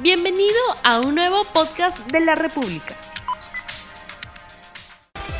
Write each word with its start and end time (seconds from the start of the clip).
Bienvenido 0.00 0.54
a 0.84 1.00
un 1.00 1.16
nuevo 1.16 1.42
podcast 1.52 2.08
de 2.12 2.20
la 2.20 2.36
República. 2.36 2.94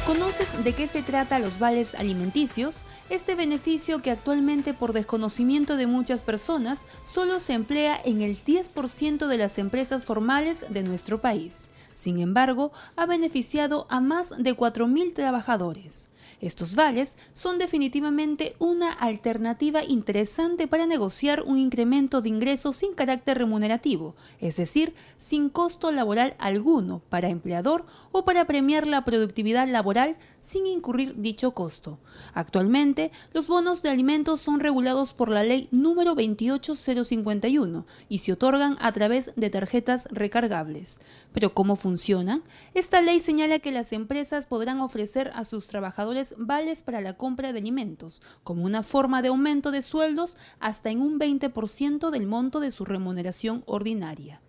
¿Conoces 0.04 0.65
de 0.65 0.73
qué 0.73 0.88
se 0.88 1.04
trata 1.04 1.38
los 1.38 1.61
vales 1.61 1.95
alimenticios? 1.95 2.84
Este 3.08 3.36
beneficio 3.36 4.02
que 4.02 4.10
actualmente 4.10 4.75
por 4.75 4.92
desconocimiento 4.92 5.76
de 5.76 5.86
muchas 5.86 6.25
personas 6.25 6.86
solo 7.05 7.39
se 7.39 7.52
emplea 7.52 8.00
en 8.05 8.21
el 8.21 8.36
10% 8.36 9.29
de 9.29 9.39
las 9.39 9.58
empresas 9.58 10.04
formales 10.04 10.64
de 10.70 10.82
nuestro 10.82 11.20
país. 11.20 11.68
Sin 11.95 12.18
embargo, 12.18 12.72
ha 12.96 13.06
beneficiado 13.06 13.86
a 13.90 14.00
más 14.00 14.43
de 14.43 14.56
4.000 14.56 15.14
trabajadores. 15.14 16.09
Estos 16.41 16.77
vales 16.77 17.16
son 17.32 17.59
definitivamente 17.59 18.54
una 18.61 18.93
alternativa 18.93 19.82
interesante 19.82 20.68
para 20.68 20.86
negociar 20.86 21.43
un 21.43 21.59
incremento 21.59 22.21
de 22.21 22.29
ingresos 22.29 22.77
sin 22.77 22.95
carácter 22.95 23.39
remunerativo, 23.39 24.14
es 24.39 24.57
decir, 24.57 24.95
sin 25.16 25.48
costo 25.48 25.90
laboral 25.90 26.36
alguno 26.39 27.03
para 27.09 27.29
empleador 27.29 27.86
o 28.12 28.25
para 28.25 28.46
premiar 28.46 28.86
la 28.86 29.04
productividad 29.04 29.68
laboral 29.68 30.17
sin 30.39 30.67
incurrir 30.67 31.14
dicho 31.17 31.53
costo. 31.53 31.98
Actualmente, 32.35 33.11
los 33.33 33.48
bonos 33.48 33.83
de 33.83 33.91
alimentos 33.91 34.41
son 34.41 34.61
regulados 34.61 35.15
por 35.15 35.31
la 35.31 35.43
ley 35.43 35.69
número 35.73 36.15
28051 36.15 37.84
y 38.09 38.19
se 38.19 38.33
otorgan 38.33 38.77
a 38.81 38.93
través 38.93 39.33
de 39.34 39.51
tarjetas 39.51 40.09
recargables. 40.12 41.01
Pero 41.33 41.53
¿cómo 41.53 41.75
funcionan? 41.77 42.43
Esta 42.75 43.03
ley 43.03 43.20
señala 43.20 43.59
que 43.59 43.73
las 43.73 43.93
empresas 43.93 44.47
podrán 44.47 44.81
ofrecer 44.81 45.31
a 45.34 45.45
sus 45.45 45.67
trabajadores 45.67 46.28
vales 46.37 46.83
para 46.83 47.01
la 47.01 47.17
compra 47.17 47.53
de 47.53 47.59
alimentos, 47.59 48.23
como 48.45 48.65
una 48.65 48.83
forma 48.83 49.23
de 49.23 49.29
aumento 49.29 49.71
de 49.71 49.83
sueldos 49.83 50.37
hasta 50.61 50.91
en 50.91 51.01
un 51.01 51.19
20% 51.19 52.11
del 52.11 52.27
monto 52.27 52.61
de 52.61 52.71
su 52.71 52.85
remuneración 52.85 53.63
ordinaria. 53.67 54.41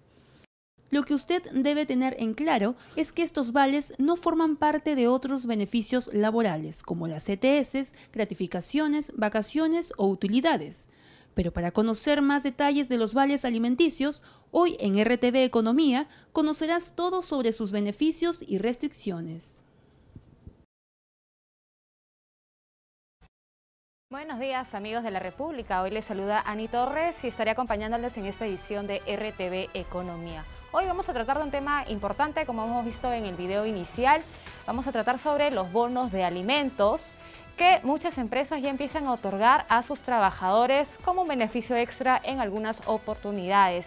Lo 0.91 1.03
que 1.03 1.13
usted 1.13 1.43
debe 1.51 1.85
tener 1.85 2.15
en 2.19 2.33
claro 2.33 2.75
es 2.95 3.11
que 3.11 3.21
estos 3.21 3.51
vales 3.51 3.93
no 3.99 4.15
forman 4.15 4.55
parte 4.55 4.95
de 4.95 5.07
otros 5.07 5.45
beneficios 5.45 6.09
laborales, 6.13 6.81
como 6.81 7.07
las 7.07 7.29
ETS, 7.29 7.93
gratificaciones, 8.11 9.13
vacaciones 9.15 9.93
o 9.97 10.07
utilidades. 10.07 10.89
Pero 11.35 11.53
para 11.53 11.71
conocer 11.71 12.23
más 12.23 12.41
detalles 12.41 12.89
de 12.89 12.97
los 12.97 13.13
vales 13.13 13.45
alimenticios, 13.45 14.23
hoy 14.49 14.77
en 14.79 14.99
RTV 14.99 15.43
Economía 15.43 16.07
conocerás 16.31 16.95
todo 16.95 17.21
sobre 17.21 17.51
sus 17.51 17.71
beneficios 17.71 18.43
y 18.45 18.57
restricciones. 18.57 19.63
Buenos 24.11 24.39
días 24.39 24.73
amigos 24.73 25.03
de 25.03 25.11
la 25.11 25.19
República, 25.19 25.83
hoy 25.83 25.91
les 25.91 26.03
saluda 26.03 26.41
Ani 26.43 26.67
Torres 26.67 27.15
y 27.23 27.27
estaré 27.27 27.51
acompañándoles 27.51 28.17
en 28.17 28.25
esta 28.25 28.47
edición 28.47 28.87
de 28.87 29.03
RTV 29.05 29.69
Economía. 29.75 30.43
Hoy 30.71 30.87
vamos 30.87 31.07
a 31.09 31.13
tratar 31.13 31.37
de 31.37 31.43
un 31.43 31.51
tema 31.51 31.83
importante, 31.89 32.47
como 32.47 32.65
hemos 32.65 32.83
visto 32.85 33.13
en 33.13 33.25
el 33.25 33.35
video 33.35 33.67
inicial, 33.67 34.23
vamos 34.65 34.87
a 34.87 34.91
tratar 34.91 35.19
sobre 35.19 35.51
los 35.51 35.71
bonos 35.71 36.11
de 36.11 36.23
alimentos 36.23 37.01
que 37.55 37.81
muchas 37.83 38.17
empresas 38.17 38.63
ya 38.63 38.71
empiezan 38.71 39.05
a 39.05 39.13
otorgar 39.13 39.67
a 39.69 39.83
sus 39.83 39.99
trabajadores 39.99 40.89
como 41.05 41.23
beneficio 41.25 41.75
extra 41.75 42.19
en 42.23 42.39
algunas 42.39 42.81
oportunidades. 42.87 43.85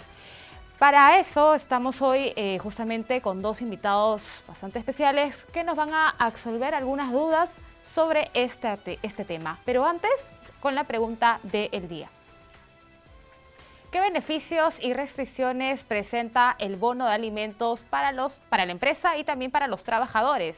Para 0.78 1.18
eso 1.18 1.56
estamos 1.56 2.00
hoy 2.00 2.32
eh, 2.36 2.60
justamente 2.62 3.22
con 3.22 3.42
dos 3.42 3.60
invitados 3.60 4.22
bastante 4.46 4.78
especiales 4.78 5.44
que 5.52 5.64
nos 5.64 5.74
van 5.74 5.92
a 5.92 6.10
absolver 6.10 6.76
algunas 6.76 7.10
dudas 7.10 7.48
sobre 7.94 8.30
este, 8.34 8.98
este 9.02 9.24
tema. 9.24 9.58
Pero 9.64 9.84
antes, 9.84 10.10
con 10.60 10.74
la 10.74 10.84
pregunta 10.84 11.40
del 11.42 11.88
día. 11.88 12.08
¿Qué 13.90 14.00
beneficios 14.00 14.74
y 14.80 14.94
restricciones 14.94 15.82
presenta 15.82 16.56
el 16.58 16.76
bono 16.76 17.06
de 17.06 17.12
alimentos 17.12 17.82
para, 17.82 18.10
los, 18.12 18.40
para 18.48 18.64
la 18.64 18.72
empresa 18.72 19.18
y 19.18 19.24
también 19.24 19.50
para 19.50 19.66
los 19.66 19.84
trabajadores? 19.84 20.56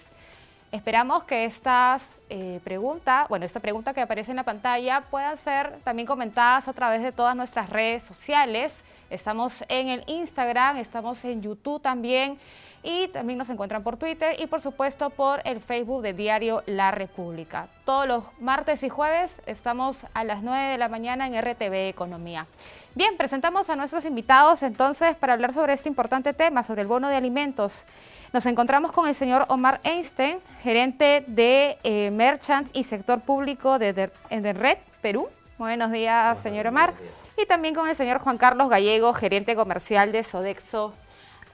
Esperamos 0.71 1.25
que 1.25 1.45
estas 1.45 2.03
eh, 2.31 2.61
preguntas, 2.63 3.29
bueno, 3.29 3.45
esta 3.45 3.59
pregunta 3.59 3.93
que 3.93 4.01
aparece 4.01 4.31
en 4.31 4.37
la 4.37 4.45
pantalla 4.45 5.03
puedan 5.11 5.37
ser 5.37 5.79
también 5.83 6.07
comentadas 6.07 6.69
a 6.69 6.73
través 6.73 7.03
de 7.03 7.11
todas 7.11 7.35
nuestras 7.35 7.71
redes 7.71 8.05
sociales. 8.05 8.73
Estamos 9.15 9.63
en 9.69 9.89
el 9.89 10.03
Instagram, 10.09 10.79
estamos 10.79 11.25
en 11.25 11.41
YouTube 11.41 11.81
también 11.81 12.37
y 12.83 13.07
también 13.09 13.39
nos 13.39 13.49
encuentran 13.49 13.85
por 13.85 13.97
Twitter 13.97 14.35
y 14.41 14.49
por 14.49 14.61
supuesto 14.61 15.09
por 15.11 15.41
el 15.45 15.61
Facebook 15.61 16.03
de 16.03 16.15
Diario 16.15 16.65
La 16.67 16.91
República. 16.91 17.69
Todos 17.85 18.09
los 18.09 18.25
martes 18.41 18.83
y 18.83 18.89
jueves 18.89 19.41
estamos 19.47 20.07
a 20.15 20.25
las 20.25 20.43
9 20.43 20.73
de 20.73 20.79
la 20.79 20.89
mañana 20.89 21.29
en 21.29 21.41
RTV 21.41 21.89
Economía. 21.89 22.49
Bien, 22.97 23.17
presentamos 23.17 23.71
a 23.71 23.77
nuestros 23.77 24.05
invitados 24.05 24.63
entonces 24.63 25.15
para 25.15 25.33
hablar 25.33 25.53
sobre 25.53 25.73
este 25.73 25.89
importante 25.89 26.33
tema, 26.33 26.65
sobre 26.65 26.83
el 26.83 26.89
bono 26.89 27.09
de 27.09 27.17
alimentos. 27.17 27.85
Nos 28.33 28.47
encontramos 28.47 28.91
con 28.91 29.09
el 29.09 29.15
señor 29.15 29.47
Omar 29.49 29.81
Einstein, 29.85 30.39
gerente 30.63 31.25
de 31.29 31.79
eh, 31.85 32.11
Merchants 32.11 32.71
y 32.73 32.83
Sector 32.83 33.21
Público 33.21 33.79
de, 33.79 33.93
de, 33.93 34.53
Red 34.53 34.79
Perú. 35.01 35.29
Buenos 35.57 35.93
días, 35.93 36.41
señor 36.41 36.67
Omar. 36.67 36.95
Y 37.41 37.47
también 37.47 37.77
con 37.77 37.89
el 37.89 37.95
señor 37.95 38.19
Juan 38.19 38.39
Carlos 38.39 38.69
Gallego, 38.69 39.15
gerente 39.15 39.55
comercial 39.55 40.11
de 40.11 40.25
Sodexo 40.25 40.95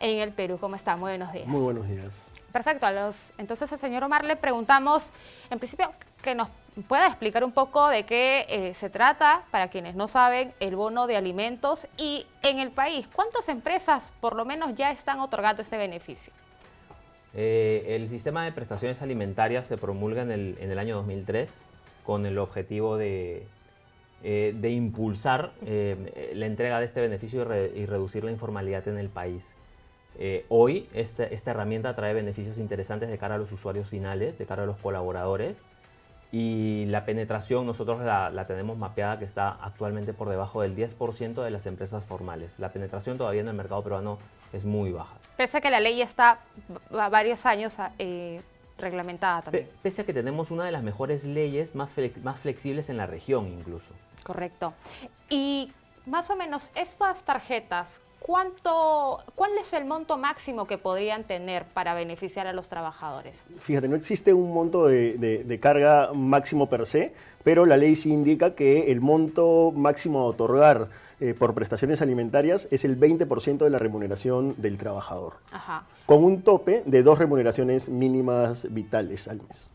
en 0.01 0.21
el 0.21 0.33
Perú. 0.33 0.57
¿Cómo 0.59 0.75
está? 0.75 0.97
Muy 0.97 1.11
buenos 1.11 1.33
días. 1.35 1.47
Muy 1.47 1.61
buenos 1.61 1.87
días. 1.87 2.27
Perfecto. 2.51 2.87
A 2.87 2.93
los, 2.93 3.17
entonces 3.37 3.71
al 3.71 3.79
señor 3.79 4.03
Omar 4.03 4.25
le 4.25 4.37
preguntamos, 4.37 5.11
en 5.51 5.59
principio, 5.59 5.93
que 6.23 6.35
nos 6.35 6.49
pueda 6.89 7.09
explicar 7.09 7.45
un 7.45 7.53
poco 7.53 7.89
de 7.89 8.05
qué 8.05 8.47
eh, 8.49 8.75
se 8.75 8.89
trata, 8.89 9.43
para 9.51 9.69
quienes 9.69 9.95
no 9.95 10.09
saben, 10.09 10.55
el 10.61 10.77
bono 10.77 11.07
de 11.07 11.19
alimentos 11.19 11.87
y 11.99 12.27
en 12.43 12.59
el 12.59 12.71
país, 12.71 13.07
¿cuántas 13.15 13.51
empresas 13.51 14.11
por 14.23 14.35
lo 14.35 14.47
menos 14.47 14.75
ya 14.77 14.93
están 14.93 15.21
otorgando 15.21 15.61
este 15.61 15.77
beneficio? 15.77 16.33
Eh, 17.35 17.85
el 17.89 18.09
sistema 18.09 18.47
de 18.47 18.53
prestaciones 18.53 19.03
alimentarias 19.03 19.67
se 19.67 19.77
promulga 19.77 20.23
en 20.23 20.31
el, 20.31 20.79
año 20.79 20.97
2003 20.97 21.61
con 22.05 22.25
el 22.25 22.39
objetivo 22.39 22.97
de, 22.97 23.47
eh, 24.23 24.55
de 24.57 24.71
impulsar 24.71 25.53
la 25.63 26.47
entrega 26.47 26.79
de 26.79 26.87
este 26.87 27.01
beneficio 27.01 27.47
y 27.75 27.87
reducir 27.87 28.25
la 28.25 28.31
informalidad 28.31 28.87
en 28.89 28.99
el 28.99 29.09
país. 29.09 29.55
Eh, 30.19 30.45
hoy 30.49 30.89
esta, 30.93 31.25
esta, 31.25 31.53
herramienta 31.53 31.95
trae 31.95 32.13
beneficios 32.13 32.59
interesantes 32.59 33.09
de 33.09 33.17
cara 33.17 33.37
a 33.37 33.39
los 33.39 33.53
usuarios 33.53 33.89
finales, 33.89 34.37
de 34.39 34.45
cara 34.45 34.65
a 34.65 34.67
los 34.67 34.77
colaboradores 34.77 35.65
y 36.33 36.85
la 36.87 37.05
penetración 37.05 37.67
nosotros 37.67 38.01
la, 38.03 38.45
tenemos 38.47 38.79
mapeada 38.79 39.19
que 39.19 39.25
está 39.25 39.51
actualmente 39.51 40.13
por 40.13 40.29
debajo 40.29 40.63
del 40.63 40.77
10% 40.77 41.43
de 41.43 41.51
las 41.51 41.67
empresas 41.67 42.05
formales. 42.05 42.53
La 42.59 42.71
penetración 42.71 43.19
todavía 43.19 43.41
en 43.41 43.49
el 43.49 43.55
mercado 43.55 43.83
peruano 43.83 44.19
es 44.53 44.65
muy 44.65 44.93
baja. 44.93 45.17
Pese 45.37 45.59
a 45.59 45.61
que 45.61 45.71
la 45.71 45.81
ley 45.81 45.97
ya 45.97 46.05
está 46.05 46.41
varios 46.91 47.47
años 47.47 47.77
eh, 47.99 48.43
reglamentada 48.79 49.43
también. 49.43 49.69
Pese 49.83 50.03
a 50.03 50.07
que 50.07 50.15
tenemos 50.15 50.51
una 50.51 50.65
de 50.65 50.73
las 50.73 50.83
mejores 50.83 51.25
leyes 51.25 51.75
más, 51.75 51.95
más 52.23 52.39
flexibles 52.39 52.91
en 52.91 52.97
la 52.97 53.07
región 53.07 53.49
incluso. 53.49 53.93
Correcto. 54.23 54.75
Y 55.29 55.73
más 56.07 56.31
o 56.31 56.37
menos 56.37 56.71
estas 56.75 57.23
tarjetas, 57.25 58.01
¿cuánto, 58.21 59.19
¿cuál 59.35 59.53
es 59.61 59.73
el 59.73 59.85
monto 59.85 60.19
máximo 60.19 60.67
que 60.67 60.79
podrían 60.79 61.25
tener 61.25 61.65
para 61.65 61.95
beneficiar 61.95 62.47
a 62.47 62.53
los 62.53 62.69
trabajadores? 62.69 63.45
Fíjate, 63.59 63.89
no 63.89 63.97
existe 63.97 64.33
un 64.33 64.53
monto 64.53 64.87
de, 64.87 65.59
carga 65.61 66.13
máximo 66.13 66.69
per 66.69 66.87
se, 66.87 67.15
pero 67.45 67.67
la 67.67 67.77
ley 67.77 67.97
sí 67.97 68.13
indica 68.13 68.55
que 68.55 68.91
el 68.93 69.01
monto 69.01 69.73
máximo 69.75 70.21
a 70.21 70.25
otorgar 70.25 70.89
eh, 71.21 71.35
por 71.35 71.55
prestaciones 71.55 72.01
alimentarias 72.01 72.67
es 72.71 72.85
el 72.85 72.99
20% 72.99 73.59
de 73.59 73.71
la 73.71 73.79
remuneración 73.79 74.55
del 74.57 74.79
trabajador, 74.79 75.35
Ajá. 75.53 75.85
con 76.07 76.25
un 76.25 76.43
tope 76.43 76.83
de 76.87 77.03
dos 77.03 77.19
remuneraciones 77.19 77.89
mínimas 77.89 78.67
vitales 78.73 79.29
al 79.29 79.43
mes. 79.43 79.71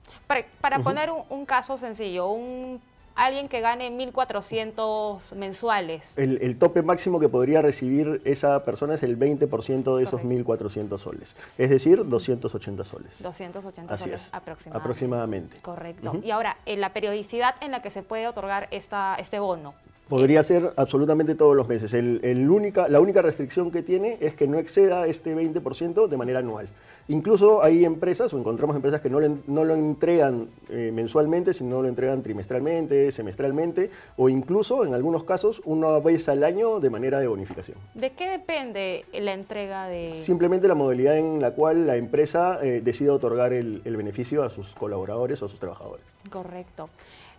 Para, 0.60 0.80
poner 0.80 1.12
un, 1.12 1.22
un 1.30 1.46
caso 1.46 1.78
sencillo, 1.78 2.30
un 2.30 2.82
alguien 3.16 3.48
que 3.48 3.62
gane 3.62 3.90
1.400 3.92 5.34
mensuales. 5.36 6.04
El, 6.16 6.58
tope 6.58 6.82
máximo 6.84 7.20
que 7.20 7.30
podría 7.30 7.62
recibir 7.62 8.22
esa 8.26 8.64
persona 8.64 8.96
es 8.96 9.04
el 9.04 9.18
20% 9.18 9.98
de 9.98 10.04
esos 10.04 10.22
1.400 10.22 10.98
soles, 10.98 11.36
es 11.58 11.70
decir, 11.70 12.06
280 12.06 12.84
soles. 12.84 13.22
280 13.22 13.98
soles 13.98 14.30
aproximadamente. 14.34 14.78
aproximadamente. 14.78 15.58
Correcto. 15.62 16.20
Y 16.24 16.32
ahora, 16.32 16.58
en 16.66 16.82
la 16.82 16.94
periodicidad 16.94 17.56
en 17.62 17.72
la 17.72 17.82
que 17.82 17.92
se 17.92 18.04
puede 18.04 18.28
otorgar 18.28 18.68
esta, 18.72 19.16
este 19.16 19.40
bono. 19.40 19.74
Podría 20.08 20.44
ser 20.44 20.72
absolutamente 20.76 21.34
todos 21.34 21.56
los 21.56 21.68
meses. 21.68 21.92
El, 21.94 22.50
única, 22.50 22.88
la 22.88 23.00
única 23.00 23.24
restricción 23.24 23.72
que 23.72 23.82
tiene 23.82 24.18
es 24.22 24.36
que 24.36 24.48
no 24.48 24.60
exceda 24.60 25.08
este 25.08 25.36
20% 25.36 26.08
de 26.08 26.18
manera 26.18 26.40
anual. 26.40 26.68
Incluso 27.08 27.64
hay 27.64 27.86
empresas, 27.86 28.32
o 28.34 28.38
encontramos 28.38 28.76
empresas 28.76 29.02
que 29.02 29.10
no, 29.10 29.20
no 29.20 29.64
lo 29.64 29.74
entregan 29.74 30.48
eh, 30.70 30.92
mensualmente, 30.94 31.56
sino 31.56 31.82
lo 31.82 31.88
entregan 31.88 32.22
trimestralmente, 32.22 33.12
semestralmente, 33.12 33.90
o 34.16 34.30
incluso, 34.30 34.86
en 34.86 34.94
algunos 34.94 35.24
casos, 35.24 35.62
una 35.66 35.98
vez 35.98 36.30
al 36.30 36.44
año 36.44 36.80
de 36.80 36.92
manera 36.92 37.20
de 37.20 37.28
bonificación. 37.28 37.78
¿De 37.96 38.12
qué 38.12 38.30
depende 38.30 39.06
la 39.12 39.34
entrega 39.34 39.88
de...? 39.88 40.12
Simplemente 40.12 40.68
la 40.68 40.76
modalidad 40.76 41.18
en 41.18 41.42
la 41.42 41.52
cual 41.52 41.88
la 41.88 41.96
empresa 41.96 42.60
eh, 42.62 42.82
decide 42.84 43.10
otorgar 43.10 43.54
el, 43.54 43.82
el 43.86 43.98
beneficio 43.98 44.44
a 44.44 44.50
sus 44.52 44.76
colaboradores 44.76 45.42
o 45.42 45.48
a 45.48 45.50
sus 45.50 45.60
trabajadores. 45.60 46.06
Correcto. 46.30 46.90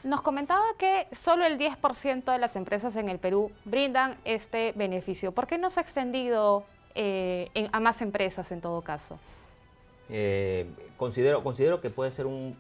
Nos 0.07 0.23
comentaba 0.23 0.63
que 0.79 1.09
solo 1.21 1.45
el 1.45 1.59
10% 1.59 2.31
de 2.31 2.39
las 2.39 2.55
empresas 2.55 2.95
en 2.95 3.09
el 3.09 3.19
Perú 3.19 3.51
brindan 3.65 4.17
este 4.25 4.73
beneficio. 4.77 5.33
¿Por 5.33 5.49
qué 5.49 5.59
no 5.59 5.69
se 5.69 5.81
ha 5.81 5.83
extendido 5.83 6.63
eh, 6.95 7.51
a 7.73 7.81
más 7.81 8.01
empresas 8.03 8.53
en 8.53 8.61
todo 8.61 8.83
caso? 8.83 9.19
Eh, 10.09 10.69
considero, 10.97 11.43
considero 11.43 11.81
que 11.81 11.91
puede 11.91 12.13
ser 12.13 12.27
un, 12.27 12.57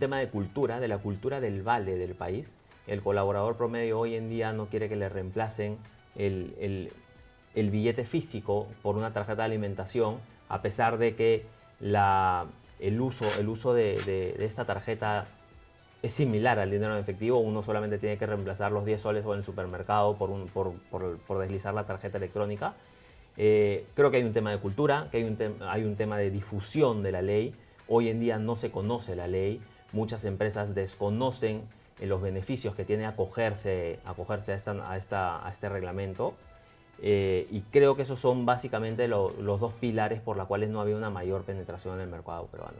tema 0.00 0.18
de 0.18 0.30
cultura, 0.30 0.80
de 0.80 0.88
la 0.88 0.96
cultura 0.96 1.40
del 1.40 1.62
vale 1.62 1.96
del 1.96 2.14
país. 2.14 2.54
El 2.86 3.02
colaborador 3.02 3.58
promedio 3.58 4.00
hoy 4.00 4.14
en 4.14 4.30
día 4.30 4.54
no 4.54 4.68
quiere 4.68 4.88
que 4.88 4.96
le 4.96 5.10
reemplacen 5.10 5.76
el, 6.16 6.90
billete 7.54 8.06
físico 8.06 8.66
por 8.80 8.96
una 8.96 9.12
tarjeta 9.12 9.42
de 9.42 9.44
alimentación, 9.44 10.20
a 10.48 10.62
pesar 10.62 10.96
de 10.96 11.16
que 11.16 11.44
la, 11.80 12.46
el 12.80 12.98
uso, 12.98 13.26
el 13.38 13.50
uso 13.50 13.74
de, 13.74 14.36
esta 14.38 14.64
tarjeta 14.64 15.26
es 16.02 16.12
similar 16.12 16.58
al 16.58 16.70
dinero 16.70 16.94
en 16.94 17.00
efectivo, 17.00 17.38
uno 17.38 17.62
solamente 17.62 17.98
tiene 17.98 18.18
que 18.18 18.26
reemplazar 18.26 18.72
los 18.72 18.84
10 18.84 19.00
soles 19.00 19.24
o 19.24 19.32
en 19.32 19.38
el 19.38 19.44
supermercado 19.44 20.16
por, 20.16 20.30
un, 20.30 20.48
por, 20.48 20.74
por 20.90 21.38
deslizar 21.38 21.72
la 21.74 21.86
tarjeta 21.86 22.18
electrónica. 22.18 22.74
Eh, 23.36 23.86
creo 23.94 24.10
que 24.10 24.18
hay 24.18 24.24
un 24.24 24.32
tema 24.32 24.50
de 24.50 24.58
cultura, 24.58 25.08
que 25.10 25.18
hay 25.18 25.24
un, 25.24 25.38
hay 25.62 25.84
un 25.84 25.96
tema 25.96 26.18
de 26.18 26.30
difusión 26.30 27.02
de 27.02 27.12
la 27.12 27.22
ley. 27.22 27.54
Hoy 27.88 28.08
en 28.08 28.20
día 28.20 28.38
no 28.38 28.56
se 28.56 28.70
conoce 28.70 29.16
la 29.16 29.26
ley, 29.26 29.60
muchas 29.92 30.24
empresas 30.24 30.74
desconocen 30.74 31.62
eh, 32.00 32.06
los 32.06 32.20
beneficios 32.20 32.74
que 32.74 32.84
tiene 32.84 33.06
acogerse, 33.06 33.98
acogerse 34.04 34.52
a, 34.52 34.96
esta, 34.96 35.46
a, 35.46 35.50
este 35.50 35.68
reglamento. 35.68 36.34
Eh, 37.04 37.48
y 37.50 37.62
creo 37.62 37.96
que 37.96 38.02
esos 38.02 38.20
son 38.20 38.46
básicamente 38.46 39.08
los 39.08 39.60
dos 39.60 39.72
pilares 39.74 40.20
por 40.20 40.36
los 40.36 40.46
cuales 40.46 40.70
no 40.70 40.80
había 40.80 40.94
una 40.94 41.10
mayor 41.10 41.42
penetración 41.42 41.96
en 41.96 42.02
el 42.02 42.08
mercado 42.08 42.46
peruano. 42.46 42.76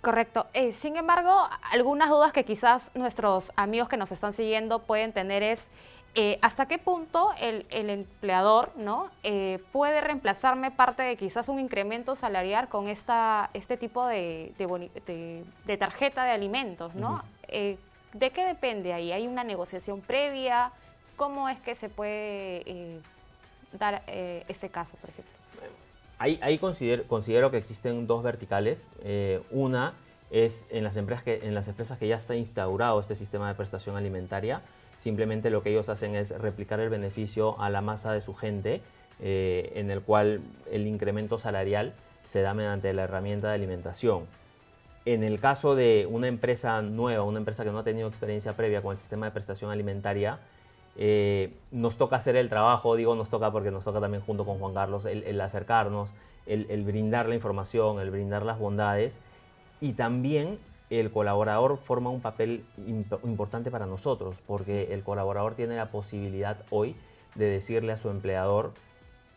Correcto. 0.00 0.46
sin 0.72 0.96
embargo, 0.96 1.30
algunas 1.70 2.08
dudas 2.08 2.32
que 2.32 2.44
quizás 2.44 2.90
nuestros 2.94 3.52
amigos 3.56 3.88
que 3.88 3.98
nos 3.98 4.10
están 4.12 4.32
siguiendo 4.32 4.78
pueden 4.78 5.12
tener 5.12 5.42
es 5.42 5.70
eh, 6.16 6.38
¿Hasta 6.42 6.66
qué 6.66 6.78
punto 6.78 7.30
el, 7.38 7.66
empleador 7.70 8.72
¿no? 8.74 9.10
Eh, 9.22 9.62
puede 9.70 10.00
reemplazarme 10.00 10.72
parte 10.72 11.04
de 11.04 11.16
quizás 11.16 11.48
un 11.48 11.60
incremento 11.60 12.16
salarial 12.16 12.68
con 12.68 12.88
esta, 12.88 13.48
este 13.54 13.76
tipo 13.76 14.06
de, 14.06 14.52
de, 14.58 15.76
tarjeta 15.76 16.24
de 16.24 16.32
alimentos? 16.32 16.96
¿no? 16.96 17.22
Eh, 17.46 17.78
¿De 18.12 18.30
qué 18.30 18.44
depende 18.44 18.92
ahí? 18.92 19.12
¿Hay 19.12 19.28
una 19.28 19.44
negociación 19.44 20.00
previa? 20.00 20.72
¿Cómo 21.14 21.48
es 21.48 21.60
que 21.60 21.76
se 21.76 21.88
puede 21.88 23.00
dar 23.72 24.02
este 24.08 24.68
caso, 24.68 24.96
por 24.96 25.10
ejemplo? 25.10 25.39
Ahí, 26.20 26.38
ahí 26.42 26.58
considero, 26.58 27.02
considero, 27.08 27.50
que 27.50 27.56
existen 27.56 28.06
dos 28.06 28.22
verticales. 28.22 28.88
una 29.50 29.94
es 30.30 30.68
en 30.70 30.84
las, 30.84 30.96
empresas 30.96 31.24
que, 31.24 31.40
en 31.42 31.56
las 31.56 31.66
empresas 31.66 31.98
que 31.98 32.06
ya 32.06 32.14
está 32.14 32.36
instaurado 32.36 33.00
este 33.00 33.16
sistema 33.16 33.48
de 33.48 33.56
prestación 33.56 33.96
alimentaria 33.96 34.62
Simplemente 35.00 35.48
lo 35.48 35.62
que 35.62 35.70
ellos 35.70 35.88
hacen 35.88 36.14
es 36.14 36.38
replicar 36.38 36.78
el 36.78 36.90
beneficio 36.90 37.58
a 37.58 37.70
la 37.70 37.80
masa 37.80 38.12
de 38.12 38.20
su 38.20 38.34
gente, 38.34 38.82
eh, 39.18 39.72
en 39.76 39.90
el 39.90 40.02
cual 40.02 40.42
el 40.70 40.86
incremento 40.86 41.38
salarial 41.38 41.94
se 42.26 42.42
da 42.42 42.52
mediante 42.52 42.92
la 42.92 43.04
herramienta 43.04 43.48
de 43.48 43.54
alimentación. 43.54 44.26
En 45.06 45.24
el 45.24 45.40
caso 45.40 45.74
de 45.74 46.06
una 46.10 46.26
empresa 46.28 46.82
nueva, 46.82 47.24
una 47.24 47.38
empresa 47.38 47.64
que 47.64 47.70
no 47.70 47.78
ha 47.78 47.82
tenido 47.82 48.08
experiencia 48.08 48.52
previa 48.58 48.82
con 48.82 48.92
el 48.92 48.98
sistema 48.98 49.24
de 49.24 49.32
prestación 49.32 49.70
alimentaria, 49.70 50.38
eh, 50.96 51.54
nos 51.70 51.96
toca 51.96 52.16
hacer 52.16 52.36
el 52.36 52.48
trabajo, 52.48 52.96
digo 52.96 53.14
nos 53.14 53.30
toca 53.30 53.50
porque 53.50 53.70
nos 53.70 53.84
toca 53.84 54.00
también 54.00 54.22
junto 54.22 54.44
con 54.44 54.58
Juan 54.58 54.74
Carlos 54.74 55.04
el, 55.06 55.40
acercarnos, 55.40 56.10
el, 56.46 56.66
el, 56.70 56.84
brindar 56.84 57.28
la 57.28 57.34
información, 57.34 58.00
el 58.00 58.10
brindar 58.10 58.44
las 58.44 58.58
bondades. 58.58 59.18
Y 59.80 59.94
también 59.94 60.58
el 60.90 61.12
colaborador 61.12 61.78
forma 61.78 62.10
un 62.10 62.20
papel 62.20 62.64
importante 63.24 63.70
para 63.70 63.86
nosotros, 63.86 64.36
porque 64.46 64.92
el 64.92 65.02
colaborador 65.04 65.54
tiene 65.54 65.76
la 65.76 65.90
posibilidad 65.90 66.58
hoy 66.70 66.96
de 67.36 67.46
decirle 67.46 67.92
a 67.92 67.96
su 67.96 68.10
empleador, 68.10 68.72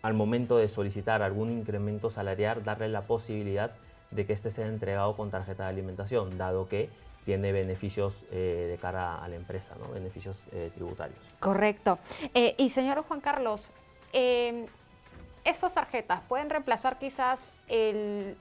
al 0.01 0.15
momento 0.15 0.57
de 0.57 0.67
solicitar 0.67 1.21
algún 1.21 1.51
incremento 1.51 2.09
salarial, 2.09 2.63
darle 2.63 2.89
la 2.89 3.03
posibilidad 3.03 3.71
de 4.11 4.25
que 4.25 4.33
éste 4.33 4.51
sea 4.51 4.67
entregado 4.67 5.15
con 5.15 5.31
tarjeta 5.31 5.63
de 5.63 5.69
alimentación, 5.69 6.37
dado 6.37 6.67
que 6.67 6.89
tiene 7.25 7.51
beneficios 7.51 8.25
eh, 8.31 8.67
de 8.69 8.77
cara 8.77 9.23
a 9.23 9.27
la 9.27 9.35
empresa, 9.35 9.75
¿no? 9.79 9.93
beneficios 9.93 10.43
eh, 10.51 10.71
tributarios. 10.73 11.19
Correcto. 11.39 11.99
Eh, 12.33 12.55
y 12.57 12.69
señor 12.69 13.03
Juan 13.03 13.21
Carlos, 13.21 13.71
em, 14.11 14.65
¿estas 15.43 15.73
tarjetas 15.73 16.21
pueden 16.27 16.49
reemplazar 16.49 16.99
quizás 16.99 17.49
el, 17.67 18.35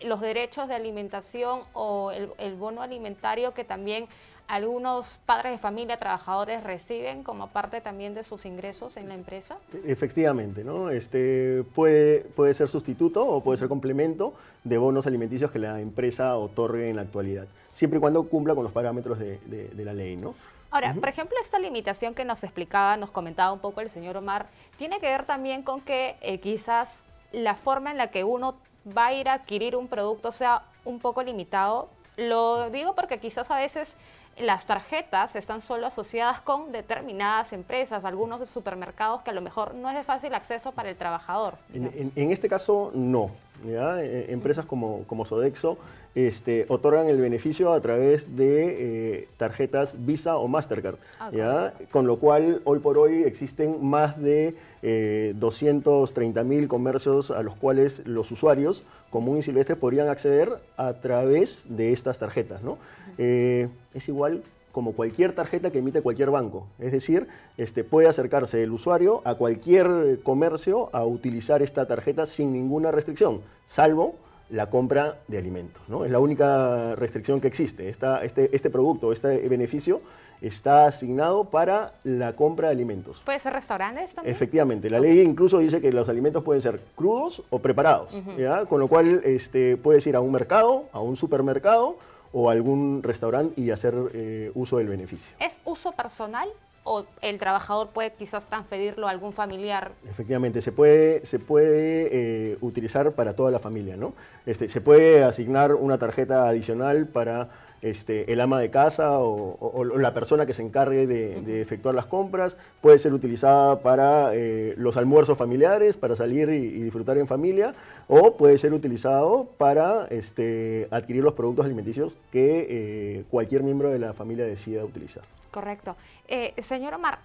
los 0.00 0.20
derechos 0.20 0.68
de 0.68 0.74
alimentación 0.74 1.60
o 1.72 2.10
el, 2.10 2.54
bono 2.54 2.82
alimentario 2.82 3.52
que 3.54 3.64
también 3.64 4.08
algunos 4.50 5.20
padres 5.26 5.52
de 5.52 5.58
familia, 5.58 5.96
trabajadores 5.96 6.64
reciben 6.64 7.22
como 7.22 7.46
parte 7.46 7.80
también 7.80 8.14
de 8.14 8.24
sus 8.24 8.44
ingresos 8.44 8.96
en 8.96 9.08
la 9.08 9.14
empresa? 9.14 9.58
Efectivamente, 9.84 10.64
¿no? 10.64 10.90
Este 10.90 11.62
puede, 11.74 12.22
puede 12.22 12.52
ser 12.54 12.68
sustituto 12.68 13.24
o 13.24 13.44
puede 13.44 13.58
ser 13.58 13.68
complemento 13.68 14.34
de 14.64 14.76
bonos 14.76 15.06
alimenticios 15.06 15.52
que 15.52 15.60
la 15.60 15.80
empresa 15.80 16.36
otorgue 16.36 16.90
en 16.90 16.96
la 16.96 17.02
actualidad, 17.02 17.46
siempre 17.72 17.98
y 17.98 18.00
cuando 18.00 18.24
cumpla 18.24 18.56
con 18.56 18.64
los 18.64 18.72
parámetros 18.72 19.20
de, 19.20 19.70
la 19.76 19.94
ley, 19.94 20.16
¿no? 20.16 20.34
Ahora, 20.72 20.94
por 20.94 21.08
ejemplo, 21.08 21.36
esta 21.42 21.60
limitación 21.60 22.14
que 22.14 22.24
nos 22.24 22.42
explicaba, 22.42 22.96
nos 22.96 23.12
comentaba 23.12 23.52
un 23.52 23.60
poco 23.60 23.80
el 23.80 23.90
señor 23.90 24.16
Omar, 24.16 24.46
tiene 24.78 24.98
que 24.98 25.06
ver 25.06 25.26
también 25.26 25.62
con 25.62 25.80
que 25.80 26.16
eh, 26.20 26.40
quizás 26.40 26.90
la 27.32 27.54
forma 27.54 27.92
en 27.92 27.98
la 27.98 28.10
que 28.10 28.24
uno 28.24 28.56
va 28.86 29.06
a 29.06 29.14
ir 29.14 29.28
a 29.28 29.34
adquirir 29.34 29.76
un 29.76 29.86
producto 29.86 30.32
sea 30.32 30.62
un 30.84 30.98
poco 30.98 31.22
limitado. 31.22 31.88
Lo 32.16 32.70
digo 32.70 32.94
porque 32.94 33.18
quizás 33.18 33.50
a 33.50 33.56
veces 33.56 33.96
las 34.38 34.66
tarjetas 34.66 35.36
están 35.36 35.60
solo 35.60 35.86
asociadas 35.86 36.40
con 36.40 36.72
determinadas 36.72 37.52
empresas, 37.52 38.04
algunos 38.04 38.48
supermercados 38.48 39.22
que 39.22 39.30
a 39.30 39.34
lo 39.34 39.40
mejor 39.40 39.74
no 39.74 39.88
es 39.90 39.96
de 39.96 40.04
fácil 40.04 40.34
acceso 40.34 40.72
para 40.72 40.90
el 40.90 40.96
trabajador. 40.96 41.54
En, 41.72 42.32
este 42.32 42.48
caso, 42.48 42.90
no. 42.94 43.30
Eh, 43.66 44.26
empresas 44.30 44.66
como, 44.66 45.04
como 45.06 45.24
Sodexo 45.24 45.78
este, 46.14 46.66
otorgan 46.68 47.06
el 47.06 47.20
beneficio 47.20 47.72
a 47.72 47.80
través 47.80 48.36
de 48.36 49.18
eh, 49.20 49.28
tarjetas 49.36 49.96
Visa 50.04 50.36
o 50.38 50.48
Mastercard, 50.48 50.96
ah, 51.20 51.30
¿ya? 51.32 51.74
con 51.92 52.06
lo 52.06 52.18
cual 52.18 52.62
hoy 52.64 52.80
por 52.80 52.98
hoy 52.98 53.22
existen 53.22 53.84
más 53.84 54.20
de 54.20 54.56
eh, 54.82 55.34
230 55.36 56.42
mil 56.42 56.66
comercios 56.66 57.30
a 57.30 57.42
los 57.42 57.54
cuales 57.54 58.02
los 58.06 58.30
usuarios 58.32 58.82
comunes 59.10 59.44
y 59.44 59.46
silvestres 59.46 59.78
podrían 59.78 60.08
acceder 60.08 60.58
a 60.76 60.94
través 60.94 61.66
de 61.68 61.92
estas 61.92 62.18
tarjetas. 62.18 62.62
¿no? 62.62 62.78
Eh, 63.18 63.68
es 63.94 64.08
igual 64.08 64.42
como 64.72 64.92
cualquier 64.92 65.32
tarjeta 65.32 65.70
que 65.70 65.78
emite 65.78 66.02
cualquier 66.02 66.30
banco. 66.30 66.66
Es 66.78 66.92
decir, 66.92 67.28
este, 67.56 67.84
puede 67.84 68.08
acercarse 68.08 68.62
el 68.62 68.72
usuario 68.72 69.22
a 69.24 69.34
cualquier 69.34 70.20
comercio 70.22 70.90
a 70.92 71.04
utilizar 71.04 71.62
esta 71.62 71.86
tarjeta 71.86 72.26
sin 72.26 72.52
ninguna 72.52 72.90
restricción, 72.90 73.40
salvo 73.66 74.16
la 74.50 74.68
compra 74.68 75.18
de 75.28 75.38
alimentos. 75.38 75.82
¿no? 75.88 76.04
Es 76.04 76.10
la 76.10 76.18
única 76.18 76.94
restricción 76.96 77.40
que 77.40 77.48
existe. 77.48 77.88
este, 77.88 78.54
este 78.54 78.70
producto, 78.70 79.12
este 79.12 79.48
beneficio 79.48 80.00
está 80.40 80.86
asignado 80.86 81.44
para 81.44 81.94
la 82.02 82.34
compra 82.34 82.68
de 82.68 82.74
alimentos. 82.74 83.22
¿Puede 83.24 83.38
ser 83.38 83.52
restaurantes 83.52 84.14
también? 84.14 84.34
Efectivamente. 84.34 84.90
La 84.90 84.98
ley 84.98 85.20
incluso 85.20 85.58
dice 85.58 85.80
que 85.80 85.92
los 85.92 86.08
alimentos 86.08 86.42
pueden 86.42 86.62
ser 86.62 86.80
crudos 86.96 87.42
o 87.50 87.58
preparados. 87.58 88.20
Con 88.68 88.80
lo 88.80 88.88
cual 88.88 89.22
este, 89.24 89.76
puedes 89.76 90.06
ir 90.06 90.16
a 90.16 90.20
un 90.20 90.32
mercado, 90.32 90.86
a 90.92 91.00
un 91.00 91.16
supermercado 91.16 91.96
o 92.32 92.50
algún 92.50 93.02
restaurante 93.02 93.60
y 93.60 93.70
hacer 93.70 93.94
eh, 94.14 94.50
uso 94.54 94.78
del 94.78 94.88
beneficio. 94.88 95.34
¿Es 95.40 95.52
uso 95.64 95.92
personal 95.92 96.48
o 96.84 97.04
el 97.20 97.38
trabajador 97.38 97.88
puede 97.90 98.12
quizás 98.12 98.46
transferirlo 98.46 99.06
a 99.06 99.10
algún 99.10 99.32
familiar. 99.32 99.92
Efectivamente, 100.08 100.62
se 100.62 100.72
puede, 100.72 101.24
se 101.26 101.38
puede 101.38 102.08
eh, 102.10 102.58
utilizar 102.60 103.12
para 103.12 103.34
toda 103.34 103.50
la 103.50 103.58
familia, 103.58 103.96
¿no? 103.96 104.14
Este, 104.46 104.68
se 104.68 104.80
puede 104.80 105.22
asignar 105.24 105.74
una 105.74 105.98
tarjeta 105.98 106.48
adicional 106.48 107.06
para 107.06 107.50
este, 107.82 108.30
el 108.32 108.40
ama 108.40 108.60
de 108.60 108.70
casa 108.70 109.18
o, 109.20 109.84
la 109.84 110.12
persona 110.12 110.46
que 110.46 110.52
se 110.52 110.62
encargue 110.62 111.06
de, 111.06 111.62
efectuar 111.62 111.94
las 111.94 112.06
compras, 112.06 112.56
puede 112.80 112.98
ser 112.98 113.12
utilizada 113.12 113.80
para 113.80 114.34
eh, 114.34 114.74
los 114.76 114.96
almuerzos 114.96 115.38
familiares, 115.38 115.96
para 115.96 116.16
salir 116.16 116.48
y, 116.50 116.82
disfrutar 116.82 117.18
en 117.18 117.26
familia, 117.26 117.74
o 118.08 118.36
puede 118.36 118.58
ser 118.58 118.72
utilizado 118.72 119.48
para 119.58 120.06
este, 120.10 120.88
adquirir 120.90 121.24
los 121.24 121.34
productos 121.34 121.64
alimenticios 121.64 122.12
que 122.30 122.66
eh, 122.68 123.24
cualquier 123.30 123.62
miembro 123.62 123.90
de 123.90 123.98
la 123.98 124.12
familia 124.12 124.44
decida 124.44 124.84
utilizar. 124.84 125.24
Correcto. 125.50 125.96
Eh, 126.28 126.54
señor 126.62 126.94
Omar, 126.94 127.18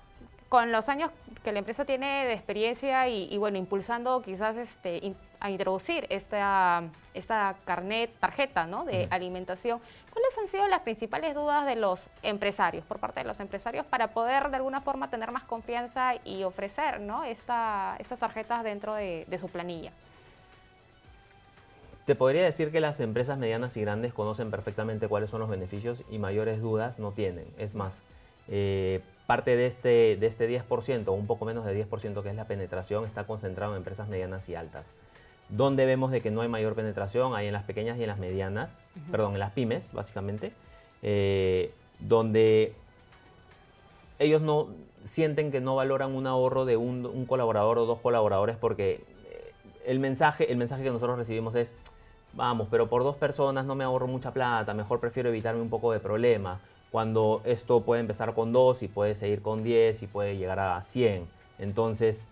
con 0.50 0.72
los 0.72 0.90
años 0.90 1.12
que 1.44 1.52
la 1.52 1.60
empresa 1.60 1.86
tiene 1.86 2.26
de 2.26 2.34
experiencia 2.34 3.08
y, 3.08 3.38
bueno, 3.38 3.58
impulsando 3.58 4.22
quizás 4.22 4.56
este, 4.58 5.16
a 5.40 5.50
introducir 5.50 6.08
esta, 6.10 6.84
esta 7.14 7.56
carnet, 7.66 8.12
tarjeta 8.20 8.66
¿no? 8.66 8.86
de 8.86 9.08
alimentación, 9.12 9.82
¿cuáles 10.12 10.38
han 10.38 10.48
sido 10.48 10.68
las 10.68 10.80
principales 10.82 11.36
dudas 11.36 11.66
de 11.66 11.76
los 11.76 12.10
empresarios, 12.24 12.86
por 12.86 13.00
parte 13.00 13.20
de 13.20 13.28
los 13.28 13.40
empresarios, 13.40 13.86
para 13.86 14.12
poder 14.12 14.50
de 14.50 14.58
alguna 14.58 14.82
forma 14.82 15.10
tener 15.10 15.32
más 15.32 15.44
confianza 15.44 16.14
y 16.24 16.44
ofrecer 16.44 17.02
¿no? 17.02 17.24
Esta, 17.24 17.96
estas 18.00 18.20
tarjetas 18.20 18.64
dentro 18.64 18.94
de, 18.96 19.26
de 19.28 19.38
su 19.38 19.50
planilla? 19.50 19.92
Te 22.06 22.14
podría 22.14 22.44
decir 22.44 22.72
que 22.72 22.80
las 22.80 23.00
empresas 23.00 23.40
medianas 23.40 23.76
y 23.78 23.82
grandes 23.82 24.14
conocen 24.14 24.52
perfectamente 24.52 25.08
cuáles 25.08 25.32
son 25.32 25.40
los 25.40 25.50
beneficios 25.50 26.04
y 26.12 26.20
mayores 26.20 26.62
dudas 26.62 27.00
no 27.00 27.12
tienen. 27.12 27.48
Es 27.58 27.74
más, 27.74 28.04
eh, 28.48 29.02
parte 29.26 29.56
de 29.56 29.66
este, 29.66 30.16
de 30.16 30.28
este 30.28 30.48
10%, 30.48 31.12
un 31.12 31.26
poco 31.26 31.46
menos 31.46 31.66
de 31.66 31.74
10% 31.74 32.22
que 32.22 32.30
es 32.30 32.36
la 32.36 32.46
penetración, 32.46 33.06
está 33.06 33.26
concentrado 33.26 33.74
en 33.74 33.78
empresas 33.78 34.08
medianas 34.08 34.48
y 34.50 34.56
altas. 34.56 34.92
Donde 35.50 35.88
vemos 35.88 36.12
de 36.12 36.22
que 36.22 36.30
no 36.30 36.42
hay 36.42 36.48
mayor 36.48 36.76
penetración, 36.76 37.34
hay 37.36 37.48
en 37.48 37.54
las 37.54 37.64
pequeñas 37.64 37.98
y 37.98 38.04
en 38.04 38.08
las 38.08 38.20
medianas, 38.20 38.82
perdón, 39.10 39.34
en 39.34 39.40
las 39.40 39.52
pymes, 39.52 39.92
básicamente, 39.92 40.54
eh, 41.02 41.72
donde 42.00 42.74
ellos 44.20 44.42
no 44.42 44.70
sienten 45.04 45.52
que 45.52 45.60
no 45.60 45.76
valoran 45.76 46.16
un 46.16 46.28
ahorro 46.28 46.66
de 46.66 46.78
un, 46.78 47.06
un 47.06 47.26
colaborador 47.26 47.80
o 47.80 47.86
dos 47.86 48.00
colaboradores 48.00 48.58
porque 48.58 49.04
eh, 49.26 49.52
el 49.86 50.00
mensaje, 50.00 50.52
el 50.52 50.58
mensaje 50.58 50.84
que 50.84 50.90
nosotros 50.92 51.18
recibimos 51.18 51.54
es, 51.56 51.74
vamos, 52.36 52.68
pero 52.70 52.88
por 52.88 53.04
dos 53.04 53.16
personas 53.16 53.66
no 53.66 53.76
me 53.76 53.84
ahorro 53.84 54.08
mucha 54.08 54.32
plata, 54.32 54.74
mejor 54.74 55.00
prefiero 55.00 55.30
evitarme 55.30 55.62
un 55.62 55.70
poco 55.70 55.92
de 55.92 56.00
problema, 56.00 56.60
cuando 56.92 57.42
esto 57.46 57.82
puede 57.82 58.02
empezar 58.02 58.34
con 58.34 58.54
dos 58.54 58.84
y 58.84 58.88
puede 58.88 59.16
seguir 59.16 59.42
con 59.42 59.64
10 59.64 60.04
y 60.04 60.08
puede 60.08 60.38
llegar 60.38 60.60
a 60.60 60.82
100. 60.82 61.28
Entonces, 61.60 62.26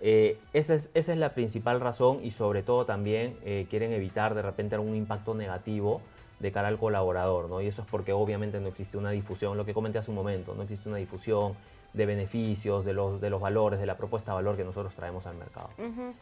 eh, 0.00 0.38
esa, 0.52 0.74
es, 0.74 1.08
la 1.08 1.34
principal 1.34 1.80
razón 1.80 2.20
y 2.22 2.30
sobre 2.30 2.62
todo 2.62 2.84
también 2.84 3.36
eh, 3.44 3.66
quieren 3.68 3.92
evitar 3.92 4.34
de 4.34 4.42
repente 4.42 4.74
algún 4.74 4.94
impacto 4.94 5.34
negativo 5.34 6.00
de 6.38 6.52
cara 6.52 6.68
al 6.68 6.78
colaborador, 6.78 7.48
¿no? 7.48 7.60
Y 7.60 7.66
eso 7.66 7.82
es 7.82 7.88
porque 7.88 8.12
obviamente 8.12 8.60
no 8.60 8.68
existe 8.68 8.98
una 8.98 9.10
difusión, 9.10 9.56
lo 9.56 9.64
que 9.64 9.74
comenté 9.74 9.98
hace 9.98 10.10
un 10.10 10.16
momento, 10.16 10.54
no 10.54 10.62
existe 10.62 10.88
una 10.88 10.98
difusión 10.98 11.54
de 11.92 12.06
beneficios, 12.06 12.84
de 12.84 12.92
los, 12.92 13.20
de 13.20 13.30
los 13.30 13.40
valores, 13.40 13.80
de 13.80 13.86
la 13.86 13.96
propuesta 13.96 14.32
de 14.32 14.36
valor 14.36 14.56
que 14.56 14.64
nosotros 14.64 14.94
traemos 14.94 15.26
al 15.26 15.36
mercado. 15.36 15.70
Uh 15.78 16.12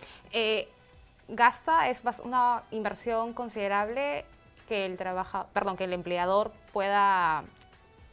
gasta 1.33 1.89
es 1.89 2.03
una 2.23 2.63
inversión 2.71 3.33
considerable 3.33 4.25
que 4.69 4.87
el 4.87 4.97
trabaja, 4.97 5.47
perdón, 5.53 5.77
que 5.77 5.85
el 5.85 5.93
empleador 5.93 6.53
pueda 6.73 7.45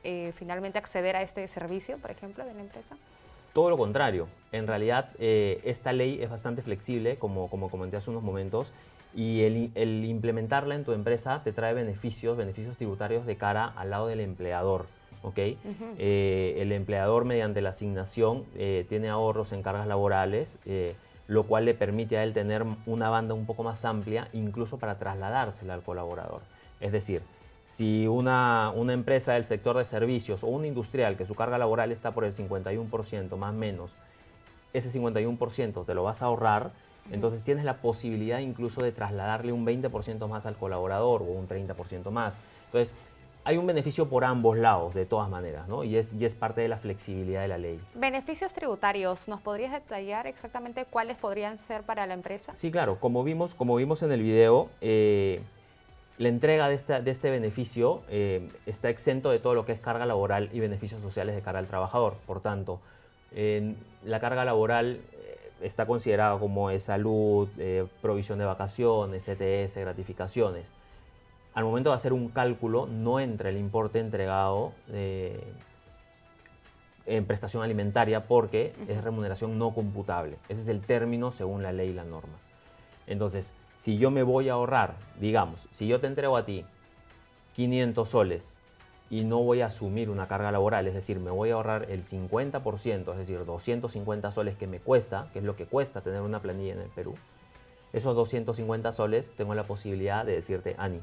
eh, 0.03 0.33
finalmente 0.37 0.77
acceder 0.77 1.15
a 1.15 1.21
este 1.21 1.47
servicio, 1.47 1.97
por 1.97 2.11
ejemplo, 2.11 2.45
de 2.45 2.53
la 2.53 2.61
empresa. 2.61 2.97
Todo 3.53 3.69
lo 3.69 3.77
contrario. 3.77 4.27
En 4.51 4.67
realidad, 4.67 5.09
eh, 5.19 5.59
esta 5.63 5.91
ley 5.91 6.19
es 6.21 6.29
bastante 6.29 6.61
flexible, 6.61 7.17
como, 7.17 7.49
como 7.49 7.69
comenté 7.69 7.97
hace 7.97 8.09
unos 8.09 8.23
momentos, 8.23 8.71
y 9.15 9.41
el, 9.41 9.71
el, 9.75 10.05
implementarla 10.05 10.75
en 10.75 10.85
tu 10.85 10.93
empresa 10.93 11.41
te 11.43 11.51
trae 11.51 11.73
beneficios, 11.73 12.37
beneficios 12.37 12.77
tributarios 12.77 13.25
de 13.25 13.37
cara 13.37 13.73
al 13.75 13.89
lado 13.89 14.07
del 14.07 14.19
empleador. 14.19 14.85
¿okay? 15.23 15.57
Uh 15.65 15.67
-huh. 15.67 15.95
eh, 15.97 16.55
el 16.59 16.71
empleador, 16.71 17.25
mediante 17.25 17.61
la 17.61 17.69
asignación, 17.69 18.45
tiene 18.87 19.09
ahorros 19.09 19.51
en 19.51 19.63
cargas 19.63 19.87
laborales, 19.87 20.59
lo 21.29 21.43
cual 21.43 21.65
le 21.65 21.75
permite 21.75 22.17
a 22.17 22.23
él 22.23 22.33
tener 22.33 22.65
una 22.87 23.11
banda 23.11 23.35
un 23.35 23.45
poco 23.45 23.61
más 23.61 23.85
amplia, 23.85 24.27
incluso 24.33 24.79
para 24.79 24.97
trasladársela 24.97 25.75
al 25.75 25.83
colaborador. 25.83 26.41
Es 26.79 26.91
decir, 26.91 27.21
si 27.67 28.07
una, 28.07 28.71
una, 28.75 28.93
empresa 28.93 29.33
del 29.33 29.45
sector 29.45 29.77
de 29.77 29.85
servicios 29.85 30.43
o 30.43 30.47
una 30.47 30.65
industrial 30.65 31.17
que 31.17 31.27
su 31.27 31.35
carga 31.35 31.59
laboral 31.59 31.91
está 31.91 32.11
por 32.11 32.23
el 32.25 32.33
51% 32.33 33.37
más 33.37 33.53
o 33.53 33.57
menos, 33.57 33.91
ese 34.73 34.89
51% 34.99 35.85
te 35.85 35.93
lo 35.93 36.01
vas 36.01 36.23
a 36.23 36.25
ahorrar, 36.25 36.71
entonces 37.11 37.43
tienes 37.43 37.63
la 37.63 37.77
posibilidad 37.77 38.39
incluso 38.39 38.81
de 38.81 38.91
trasladarle 38.91 39.51
un 39.51 39.67
20% 39.67 40.27
más 40.27 40.47
al 40.47 40.55
colaborador 40.55 41.21
o 41.21 41.25
un 41.25 41.47
30% 41.47 42.09
más. 42.09 42.37
Entonces, 42.65 42.95
hay 43.49 43.57
un 43.57 43.65
beneficio 43.65 44.07
por 44.07 44.25
ambos 44.25 44.59
lados, 44.59 44.93
de 44.93 45.07
todas 45.07 45.27
maneras, 45.27 45.67
¿no? 45.67 45.83
Y 45.83 45.97
es, 45.97 46.13
y 46.13 46.23
es 46.23 46.35
parte 46.35 46.61
de 46.61 46.67
la 46.67 46.77
flexibilidad 46.77 47.41
de 47.41 47.47
la 47.47 47.57
ley. 47.57 47.79
Beneficios 47.95 48.53
tributarios, 48.53 49.27
¿nos 49.27 49.41
podrías 49.41 49.71
detallar 49.71 50.27
exactamente 50.27 50.85
cuáles 50.85 51.17
podrían 51.17 51.57
ser 51.57 51.81
para 51.81 52.05
la 52.05 52.13
empresa? 52.13 52.53
Sí, 52.53 52.69
claro. 52.69 52.99
Como 52.99 53.23
vimos, 53.23 53.55
como 53.55 53.75
vimos 53.75 54.03
en 54.03 54.11
el 54.11 54.21
video, 54.21 54.69
eh, 54.81 55.41
la 56.19 56.29
entrega 56.29 56.69
de, 56.69 56.75
esta, 56.75 57.01
de 57.01 57.09
este 57.09 57.31
beneficio 57.31 58.03
eh, 58.07 58.47
está 58.67 58.89
exento 58.89 59.31
de 59.31 59.39
todo 59.39 59.55
lo 59.55 59.65
que 59.65 59.71
es 59.71 59.79
carga 59.79 60.05
laboral 60.05 60.51
y 60.53 60.59
beneficios 60.59 61.01
sociales 61.01 61.33
de 61.33 61.41
cara 61.41 61.57
al 61.57 61.65
trabajador. 61.65 62.17
Por 62.27 62.41
tanto, 62.41 62.79
eh, 63.31 63.73
la 64.05 64.19
carga 64.19 64.45
laboral 64.45 64.99
está 65.59 65.87
considerada 65.87 66.37
como 66.37 66.69
es 66.69 66.83
salud, 66.83 67.49
eh, 67.57 67.87
provisión 67.99 68.37
de 68.37 68.45
vacaciones, 68.45 69.27
ETS, 69.27 69.75
gratificaciones. 69.75 70.71
Al 71.59 71.65
momento 71.65 71.89
de 71.89 71.97
hacer 71.97 72.13
un 72.13 72.29
cálculo, 72.29 72.87
no 72.87 73.19
entra 73.19 73.49
el 73.49 73.57
importe 73.57 73.99
entregado 73.99 74.71
eh, 74.93 75.43
en 77.05 77.25
prestación 77.25 77.61
alimentaria 77.61 78.27
porque 78.27 78.71
es 78.87 79.03
remuneración 79.03 79.59
no 79.59 79.73
computable. 79.73 80.37
Ese 80.47 80.61
es 80.61 80.69
el 80.69 80.79
término 80.79 81.33
según 81.33 81.61
la 81.61 81.73
ley 81.73 81.89
y 81.89 81.93
la 81.93 82.05
norma. 82.05 82.37
Entonces, 83.07 83.51
si 83.75 83.97
yo 83.97 84.09
me 84.09 84.23
voy 84.23 84.47
a 84.47 84.53
ahorrar, 84.53 84.95
digamos, 85.19 85.67
si 85.71 85.85
yo 85.85 85.99
te 85.99 86.07
entrego 86.07 86.37
a 86.37 86.45
ti 86.45 86.63
500 87.55 88.07
soles 88.07 88.55
y 89.09 89.25
no 89.25 89.39
voy 89.39 89.59
a 89.59 89.65
asumir 89.65 90.09
una 90.09 90.29
carga 90.29 90.53
laboral, 90.53 90.87
es 90.87 90.93
decir, 90.93 91.19
me 91.19 91.29
voy 91.29 91.49
a 91.49 91.55
ahorrar 91.55 91.87
el 91.91 92.05
50%, 92.05 93.11
es 93.11 93.17
decir, 93.17 93.43
250 93.43 94.31
soles 94.31 94.55
que 94.55 94.67
me 94.67 94.79
cuesta, 94.79 95.27
que 95.33 95.39
es 95.39 95.43
lo 95.43 95.57
que 95.57 95.65
cuesta 95.65 95.99
tener 95.99 96.21
una 96.21 96.41
planilla 96.41 96.71
en 96.71 96.79
el 96.79 96.89
Perú, 96.89 97.15
esos 97.91 98.15
250 98.15 98.93
soles 98.93 99.31
tengo 99.35 99.55
la 99.55 99.63
posibilidad 99.63 100.25
de 100.25 100.35
decirte, 100.35 100.75
Ani, 100.77 101.01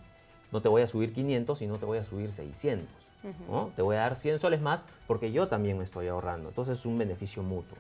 no 0.53 0.61
te 0.63 0.69
voy 0.69 0.83
a 0.83 0.87
subir 0.87 1.13
500 1.13 1.63
y 1.63 1.67
no 1.67 1.79
te 1.79 1.87
voy 1.87 1.99
a 1.99 2.05
subir 2.05 2.33
600. 2.33 2.87
Uh 3.25 3.29
-huh. 3.29 3.33
¿no? 3.51 3.71
Te 3.75 3.83
voy 3.83 3.97
a 3.97 4.01
dar 4.01 4.17
100 4.17 4.39
soles 4.39 4.61
más 4.61 4.87
porque 5.07 5.33
yo 5.33 5.49
también 5.49 5.79
me 5.79 5.85
estoy 5.85 6.09
ahorrando. 6.09 6.49
Entonces 6.49 6.79
es 6.79 6.87
un 6.87 6.99
beneficio 6.99 7.43
mutuo. 7.43 7.79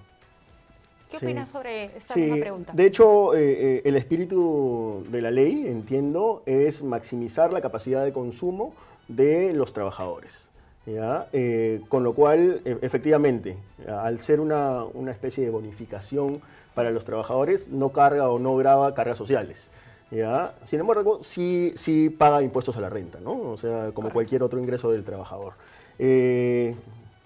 ¿Qué 1.11 1.19
sí. 1.19 1.27
opinas 1.27 1.49
sobre 1.51 1.97
esta 1.97 2.15
sí. 2.15 2.21
misma 2.21 2.37
pregunta? 2.37 2.73
De 2.73 2.85
hecho, 2.85 3.35
eh, 3.35 3.41
eh, 3.77 3.83
el 3.85 3.97
espíritu 3.97 5.05
de 5.09 5.23
la 5.23 5.31
ley, 5.31 5.67
entiendo, 5.69 6.43
es 6.47 6.83
maximizar 6.83 7.53
la 7.53 7.61
capacidad 7.61 8.05
de 8.05 8.13
consumo 8.13 8.75
de 9.07 9.53
los 9.53 9.73
trabajadores. 9.73 10.49
¿ya? 10.85 11.29
Eh, 11.33 11.81
con 11.89 12.03
lo 12.03 12.15
cual, 12.15 12.61
e 12.65 12.79
efectivamente, 12.83 13.57
al 13.87 14.21
ser 14.21 14.41
una, 14.41 14.85
una, 14.85 15.13
especie 15.13 15.45
de 15.45 15.51
bonificación 15.51 16.41
para 16.75 16.91
los 16.91 17.05
trabajadores, 17.05 17.69
no 17.69 17.91
carga 17.91 18.29
o 18.29 18.39
no 18.39 18.57
graba 18.57 18.95
cargas 18.95 19.19
sociales. 19.19 19.71
¿Ya? 20.11 20.55
Sin 20.65 20.81
embargo, 20.81 21.21
sí, 21.23 21.73
sí 21.77 22.11
paga 22.11 22.43
impuestos 22.43 22.77
a 22.77 22.81
la 22.81 22.89
renta, 22.91 23.19
¿no? 23.21 23.33
o 23.33 23.57
sea, 23.57 23.91
como 23.93 24.11
cualquier 24.11 24.43
otro 24.43 24.59
ingreso 24.59 24.91
del 24.91 25.05
trabajador. 25.05 25.55
Eh, 25.99 26.75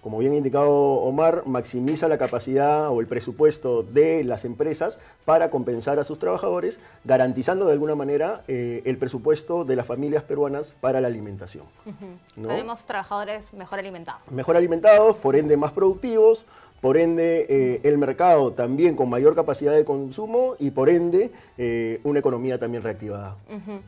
como 0.01 0.17
bien 0.17 0.33
indicado 0.33 0.71
Omar, 0.71 1.43
maximiza 1.45 2.07
la 2.07 2.17
capacidad 2.17 2.89
o 2.89 3.01
el 3.01 3.07
presupuesto 3.07 3.83
de 3.83 4.23
las 4.23 4.45
empresas 4.45 4.99
para 5.25 5.51
compensar 5.51 5.99
a 5.99 6.03
sus 6.03 6.17
trabajadores, 6.17 6.79
garantizando 7.03 7.67
de 7.67 7.73
alguna 7.73 7.93
manera 7.93 8.41
eh, 8.47 8.81
el 8.85 8.97
presupuesto 8.97 9.63
de 9.63 9.75
las 9.75 9.85
familias 9.85 10.23
peruanas 10.23 10.73
para 10.81 11.01
la 11.01 11.07
alimentación. 11.07 11.65
Uh 11.85 11.89
-huh. 11.89 12.41
¿no? 12.41 12.47
Tenemos 12.47 12.83
trabajadores 12.83 13.53
mejor 13.53 13.77
alimentados. 13.77 14.21
Mejor 14.31 14.57
alimentados, 14.57 15.17
por 15.17 15.35
ende 15.35 15.55
más 15.55 15.71
productivos, 15.71 16.45
por 16.81 16.97
ende 16.97 17.45
eh, 17.47 17.81
el 17.83 17.97
mercado 17.97 18.51
también 18.51 18.95
con 18.95 19.07
mayor 19.07 19.35
capacidad 19.35 19.71
de 19.71 19.85
consumo 19.85 20.55
y 20.59 20.71
por 20.71 20.89
ende 20.89 21.31
eh, 21.57 22.01
una 22.03 22.19
economía 22.19 22.57
también 22.57 22.83
reactivada. 22.83 23.37
Uh 23.49 23.53
-huh. 23.53 23.79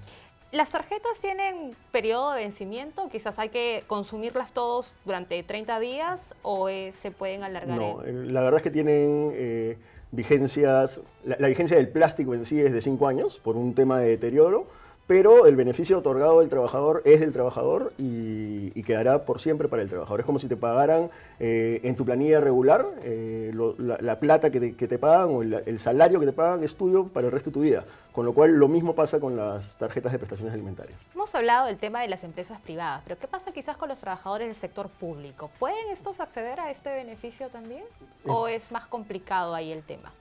¿Las 0.51 0.69
tarjetas 0.69 1.19
tienen 1.19 1.75
periodo 1.91 2.33
de 2.33 2.43
vencimiento? 2.43 3.09
Quizás 3.09 3.39
hay 3.39 3.49
que 3.49 3.83
consumirlas 3.87 4.53
todos 4.53 4.93
durante 5.03 5.41
30 5.41 5.79
días 5.79 6.35
o 6.43 6.69
eh, 6.69 6.93
se 7.01 7.09
pueden 7.09 7.43
alargar. 7.43 7.75
No, 7.75 8.05
en... 8.05 8.31
la 8.31 8.41
verdad 8.41 8.57
es 8.59 8.63
que 8.63 8.69
tienen 8.69 9.79
vigencias, 10.11 11.01
la, 11.25 11.37
la, 11.39 11.47
vigencia 11.47 11.75
del 11.75 11.89
plástico 11.89 12.35
en 12.35 12.45
sí 12.45 12.61
es 12.61 12.71
de 12.71 12.83
5 12.83 13.07
años 13.07 13.39
por 13.43 13.57
un 13.57 13.73
tema 13.73 13.97
de 13.97 14.09
deterioro, 14.09 14.67
pero 15.07 15.47
el 15.47 15.55
beneficio 15.55 15.97
otorgado 15.97 16.39
del 16.39 16.49
trabajador 16.49 17.01
es 17.05 17.19
del 17.19 17.33
trabajador 17.33 17.93
y, 17.97 18.71
y 18.73 18.83
quedará 18.83 19.25
por 19.25 19.41
siempre 19.41 19.67
para 19.67 19.81
el 19.81 19.89
trabajador. 19.89 20.21
Es 20.21 20.25
como 20.25 20.39
si 20.39 20.47
te 20.47 20.55
pagaran 20.55 21.09
eh, 21.39 21.81
en 21.83 21.95
tu 21.95 22.05
planilla 22.05 22.39
regular, 22.39 22.85
eh, 23.03 23.51
lo, 23.53 23.75
la, 23.77 23.97
la, 23.99 24.19
plata 24.19 24.49
que 24.49 24.59
te, 24.59 24.75
que 24.75 24.87
te 24.87 24.97
pagan 24.97 25.29
o 25.29 25.41
el, 25.41 25.53
el, 25.65 25.79
salario 25.79 26.19
que 26.19 26.25
te 26.25 26.31
pagan 26.31 26.63
es 26.63 26.75
tuyo 26.75 27.07
para 27.07 27.27
el 27.27 27.33
resto 27.33 27.49
de 27.49 27.53
tu 27.53 27.61
vida. 27.61 27.83
Con 28.13 28.25
lo 28.25 28.33
cual 28.33 28.51
lo 28.51 28.67
mismo 28.67 28.95
pasa 28.95 29.19
con 29.19 29.35
las 29.35 29.77
tarjetas 29.77 30.11
de 30.11 30.19
prestaciones 30.19 30.53
alimentarias. 30.53 30.99
Hemos 31.13 31.33
hablado 31.35 31.67
del 31.67 31.77
tema 31.77 32.01
de 32.01 32.07
las 32.07 32.23
empresas 32.23 32.61
privadas, 32.61 33.01
pero 33.03 33.19
¿qué 33.19 33.27
pasa 33.27 33.51
quizás 33.51 33.75
con 33.75 33.89
los 33.89 33.99
trabajadores 33.99 34.47
del 34.47 34.55
sector 34.55 34.87
público? 34.87 35.49
¿Pueden 35.59 35.89
estos 35.91 36.19
acceder 36.19 36.59
a 36.59 36.71
este 36.71 36.89
beneficio 36.91 37.49
también? 37.49 37.83
¿O 38.25 38.47
es 38.47 38.71
más 38.71 38.87
complicado 38.87 39.53
ahí 39.53 39.71
el 39.71 39.83
tema? 39.83 40.13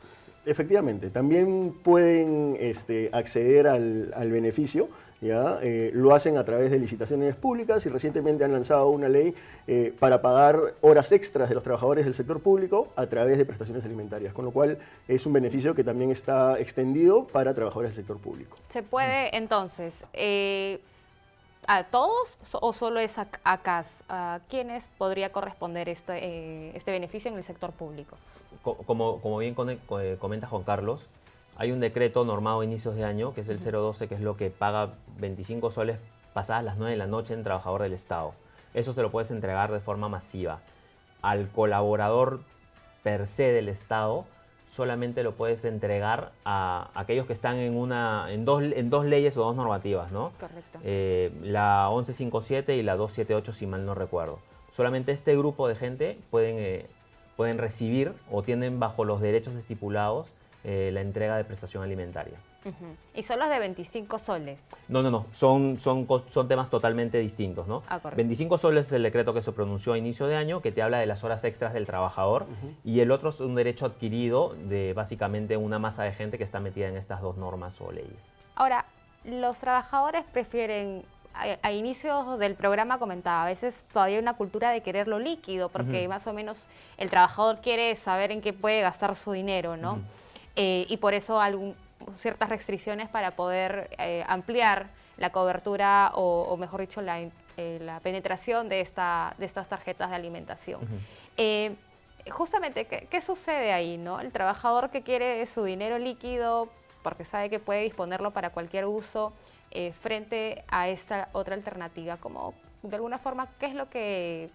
Efectivamente, 0.45 1.11
también 1.11 1.73
pueden 1.85 2.57
este, 2.59 3.11
acceder 3.13 3.69
al, 3.69 4.13
al 4.15 4.31
beneficio, 4.31 4.89
¿ya? 5.21 5.61
Eh, 5.63 5.93
lo 5.95 6.15
hacen 6.15 6.37
a 6.37 6.45
través 6.45 6.73
de 6.73 6.81
licitaciones 6.81 7.37
públicas 7.37 7.87
y 7.87 7.89
recientemente 7.89 8.45
han 8.45 8.53
lanzado 8.53 8.89
una 8.89 9.09
ley 9.09 9.37
eh, 9.69 9.95
para 10.01 10.21
pagar 10.21 10.75
horas 10.81 11.13
extras 11.13 11.49
de 11.49 11.55
los 11.55 11.63
trabajadores 11.63 12.05
del 12.05 12.15
sector 12.15 12.41
público 12.41 12.89
a 12.97 13.07
través 13.07 13.39
de 13.39 13.45
prestaciones 13.45 13.85
alimentarias, 13.85 14.35
con 14.35 14.45
lo 14.45 14.51
cual 14.51 14.79
es 15.07 15.25
un 15.27 15.33
beneficio 15.33 15.77
que 15.77 15.85
también 15.85 16.11
está 16.11 16.59
extendido 16.59 17.25
para 17.25 17.55
trabajadores 17.55 17.91
del 17.95 18.05
sector 18.05 18.19
público. 18.19 18.57
Se 18.71 18.83
puede 18.83 19.37
entonces... 19.37 20.05
Eh, 20.13 20.81
¿A 21.69 21.85
todos 21.85 22.39
o 22.55 22.73
solo 22.73 22.99
es 22.99 23.19
a, 23.19 23.29
a 23.45 23.63
CAS? 23.63 24.03
¿A 24.09 24.41
quiénes 24.51 24.89
podría 24.99 25.31
corresponder 25.31 25.89
este, 25.89 26.77
este 26.77 26.91
beneficio 26.91 27.31
en 27.31 27.37
el 27.37 27.45
sector 27.45 27.71
público? 27.71 28.17
Como, 28.63 29.21
como 29.21 29.39
bien 29.39 29.55
comenta 29.55 30.47
Juan 30.47 30.63
Carlos, 30.63 31.09
hay 31.57 31.73
un 31.73 31.81
decreto 31.81 32.25
normado 32.25 32.61
a 32.61 32.65
inicios 32.65 32.95
de 32.95 33.05
año, 33.05 33.35
que 33.35 33.43
es 33.43 33.49
el 33.49 33.59
012, 33.59 34.09
que 34.09 34.15
es 34.15 34.21
lo 34.21 34.37
que 34.37 34.51
paga 34.51 34.95
25 35.19 35.71
soles 35.71 35.99
pasadas 36.33 36.65
las 36.65 36.77
9 36.77 36.93
de 36.93 36.97
la 36.97 37.07
noche 37.07 37.35
en 37.35 37.43
trabajador 37.43 37.83
del 37.83 37.93
Estado. 37.93 38.35
Eso 38.75 38.93
se 38.93 39.03
lo 39.03 39.11
puedes 39.11 39.31
entregar 39.31 39.71
de 39.71 39.81
forma 39.81 40.09
masiva. 40.09 40.61
al 41.21 41.49
colaborador 41.51 42.41
per 43.05 43.27
se 43.29 43.53
del 43.53 43.69
Estado 43.69 44.25
solamente 44.73 45.23
lo 45.23 45.35
puedes 45.35 45.65
entregar 45.67 46.33
a 46.47 46.91
aquellos 46.95 47.27
que 47.27 47.35
están 47.35 47.59
en, 47.59 47.77
una, 47.77 48.27
en, 48.31 48.47
dos, 48.47 48.63
en 48.63 48.89
dos 48.89 49.05
leyes 49.05 49.37
o 49.37 49.43
dos 49.43 49.55
normativas, 49.55 50.11
¿no? 50.11 50.33
Correcto. 50.41 50.79
Eh, 50.83 51.31
la 51.43 51.89
1157 51.91 52.75
y 52.77 52.83
la 52.83 52.97
278, 52.97 53.53
si 53.53 53.67
mal 53.67 53.85
no 53.85 53.95
recuerdo. 53.95 54.39
Solamente 54.71 55.13
este 55.13 55.37
grupo 55.37 55.69
de 55.69 55.75
gente 55.75 56.19
pueden, 56.31 56.57
eh, 56.59 56.87
pueden 57.37 57.59
recibir 57.59 58.13
o 58.31 58.43
tienen 58.43 58.79
bajo 58.79 59.05
los 59.05 59.21
derechos 59.21 59.55
estipulados 59.55 60.33
eh, 60.65 60.91
la 60.93 61.01
entrega 61.01 61.37
de 61.37 61.45
prestación 61.45 61.83
alimentaria. 61.83 62.39
Y 63.15 63.25
son 63.25 63.41
los 63.41 63.49
de 63.49 63.59
25 63.59 64.21
soles. 64.21 64.61
No, 64.87 65.03
no, 65.03 65.11
no, 65.11 65.27
son, 65.33 65.81
son, 65.81 66.07
son 66.29 66.47
temas 66.47 66.71
totalmente 66.71 67.19
distintos, 67.19 67.67
¿no? 67.67 67.83
25 68.15 68.55
ah, 68.55 68.59
soles 68.59 68.87
es 68.87 68.93
el 68.93 69.03
decreto 69.03 69.35
que 69.35 69.43
se 69.43 69.51
pronunció 69.51 69.95
a 69.95 69.99
inicio 69.99 70.29
de 70.29 70.37
año, 70.37 70.63
que 70.63 70.71
te 70.71 70.81
habla 70.81 70.99
de 70.99 71.07
las 71.07 71.25
horas 71.25 71.43
extras 71.43 71.73
del 71.73 71.87
trabajador, 71.87 72.47
y 72.85 73.01
el 73.01 73.11
otro 73.11 73.31
es 73.31 73.41
un 73.41 73.57
derecho 73.57 73.87
adquirido 73.87 74.55
de 74.55 74.93
básicamente 74.93 75.57
una 75.57 75.81
masa 75.81 76.05
de 76.05 76.13
gente 76.13 76.39
que 76.39 76.45
está 76.45 76.61
metida 76.61 76.87
en 76.87 76.97
estas 76.97 77.21
dos 77.21 77.37
normas 77.37 77.81
o 77.81 77.91
leyes. 77.91 78.33
Ahora, 78.55 78.85
los 79.25 79.59
trabajadores 79.59 80.25
prefieren 80.33 81.05
a, 81.35 81.73
inicios 81.73 82.39
del 82.39 82.55
programa 82.55 82.99
comentaba, 82.99 83.43
a 83.43 83.47
veces 83.47 83.75
todavía 83.93 84.17
hay 84.17 84.23
una 84.23 84.35
cultura 84.35 84.71
de 84.71 84.83
querer 84.83 85.09
lo 85.09 85.19
líquido, 85.19 85.69
porque 85.69 86.07
más 86.09 86.27
o 86.27 86.33
menos 86.33 86.67
el 86.99 87.11
trabajador 87.11 87.61
quiere 87.61 87.95
saber 87.97 88.33
en 88.33 88.41
qué 88.41 88.53
puede 88.53 88.81
gastar 88.83 89.15
su 89.17 89.33
dinero, 89.33 89.77
¿no? 89.77 90.01
Eh, 90.57 90.87
y 90.89 90.97
por 90.99 91.15
eso 91.15 91.41
algún, 91.41 91.75
ciertas 92.15 92.49
restricciones 92.49 93.09
para 93.09 93.33
poder 93.33 93.89
eh, 93.99 94.25
ampliar 94.29 94.91
la 95.17 95.31
cobertura 95.31 96.13
o, 96.15 96.57
mejor 96.57 96.81
dicho, 96.81 97.01
la, 97.01 97.21
eh, 97.21 97.79
la, 97.81 98.01
penetración 98.01 98.69
de, 98.69 98.81
esta, 98.81 99.35
de 99.39 99.47
estas 99.47 99.69
tarjetas 99.69 100.11
de 100.11 100.17
alimentación. 100.17 100.81
Justamente, 102.31 102.87
¿qué, 102.87 103.21
sucede 103.21 103.73
ahí? 103.73 103.99
¿no? 103.99 104.21
El 104.21 104.31
trabajador 104.31 104.91
que 104.91 105.03
quiere 105.03 105.45
su 105.47 105.65
dinero 105.65 105.99
líquido 105.99 106.69
porque 107.03 107.25
sabe 107.25 107.51
que 107.51 107.59
puede 107.59 107.83
disponerlo 107.83 108.31
para 108.31 108.51
cualquier 108.51 108.87
uso 108.87 109.33
frente 110.01 110.65
a 110.69 110.89
esta 110.89 111.29
otra 111.33 111.55
alternativa, 111.55 112.17
como 112.19 112.55
de 112.83 112.97
alguna 112.97 113.19
forma, 113.19 113.49
¿qué 113.59 113.67
es 113.67 113.75
lo 113.75 113.89
que, 113.89 114.51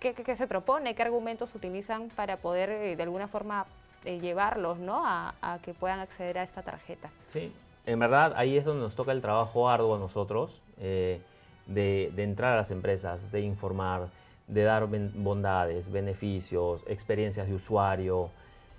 se 0.00 0.46
propone? 0.46 0.94
¿Qué 0.94 1.02
argumentos 1.02 1.54
utilizan 1.54 2.08
para 2.08 2.38
poder 2.38 2.96
de 2.96 3.02
alguna 3.02 3.28
forma 3.28 3.66
llevarlos 4.04 4.78
¿no? 4.78 5.02
A, 5.04 5.58
que 5.62 5.74
puedan 5.74 6.00
acceder 6.00 6.38
a 6.38 6.42
esta 6.42 6.62
tarjeta. 6.62 7.10
Sí, 7.26 7.52
en 7.86 7.98
verdad 7.98 8.32
ahí 8.36 8.56
es 8.56 8.64
donde 8.64 8.82
nos 8.82 8.96
toca 8.96 9.12
el 9.12 9.20
trabajo 9.20 9.68
arduo 9.68 9.96
a 9.96 9.98
nosotros, 9.98 10.62
eh, 10.78 11.20
de, 11.66 12.12
entrar 12.16 12.54
a 12.54 12.56
las 12.56 12.70
empresas, 12.70 13.30
de 13.30 13.42
informar, 13.42 14.08
de 14.46 14.62
dar 14.62 14.86
bondades, 14.86 15.90
beneficios, 15.90 16.82
experiencias 16.86 17.48
de 17.48 17.54
usuario 17.54 18.30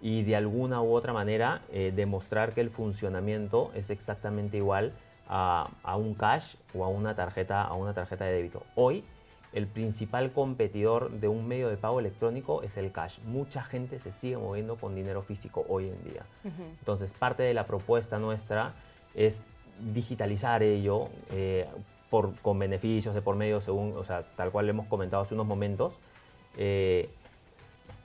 y 0.01 0.23
de 0.23 0.35
alguna 0.35 0.81
u 0.81 0.93
otra 0.93 1.13
manera 1.13 1.61
eh, 1.71 1.91
demostrar 1.95 2.53
que 2.53 2.61
el 2.61 2.69
funcionamiento 2.69 3.71
es 3.75 3.89
exactamente 3.89 4.57
igual 4.57 4.93
a, 5.29 5.69
a, 5.83 5.95
un 5.95 6.15
cash 6.15 6.55
o 6.73 6.83
a 6.83 6.87
una 6.89 7.15
tarjeta, 7.15 7.63
a 7.63 7.73
una 7.73 7.93
tarjeta 7.93 8.25
de 8.25 8.33
débito. 8.33 8.63
Hoy 8.75 9.03
el 9.51 9.67
principal 9.67 10.31
competidor 10.31 11.09
de 11.11 11.27
un 11.27 11.47
medio 11.47 11.69
de 11.69 11.77
pago 11.77 11.99
electrónico 11.99 12.61
es 12.61 12.77
el 12.77 12.91
cash. 12.91 13.19
Mucha 13.25 13.63
gente 13.63 13.97
se 13.99 14.11
sigue 14.11 14.37
moviendo 14.37 14.75
con 14.75 14.95
dinero 14.95 15.23
físico 15.23 15.65
hoy 15.67 15.87
en 15.87 16.03
día. 16.03 16.23
Entonces, 16.79 17.13
parte 17.13 17.43
de 17.43 17.53
la 17.53 17.65
propuesta 17.65 18.19
nuestra 18.19 18.73
es 19.15 19.43
digitalizar 19.79 20.61
ello 20.61 21.09
eh, 21.31 21.67
por, 22.11 22.35
con 22.41 22.59
beneficios 22.59 23.15
de 23.15 23.21
por 23.21 23.35
medio, 23.35 23.59
según, 23.59 23.93
o 23.97 24.03
sea, 24.03 24.23
tal 24.35 24.51
cual 24.51 24.69
hemos 24.69 24.85
comentado 24.85 25.23
hace 25.23 25.33
unos 25.33 25.47
momentos. 25.47 25.97
Eh, 26.55 27.09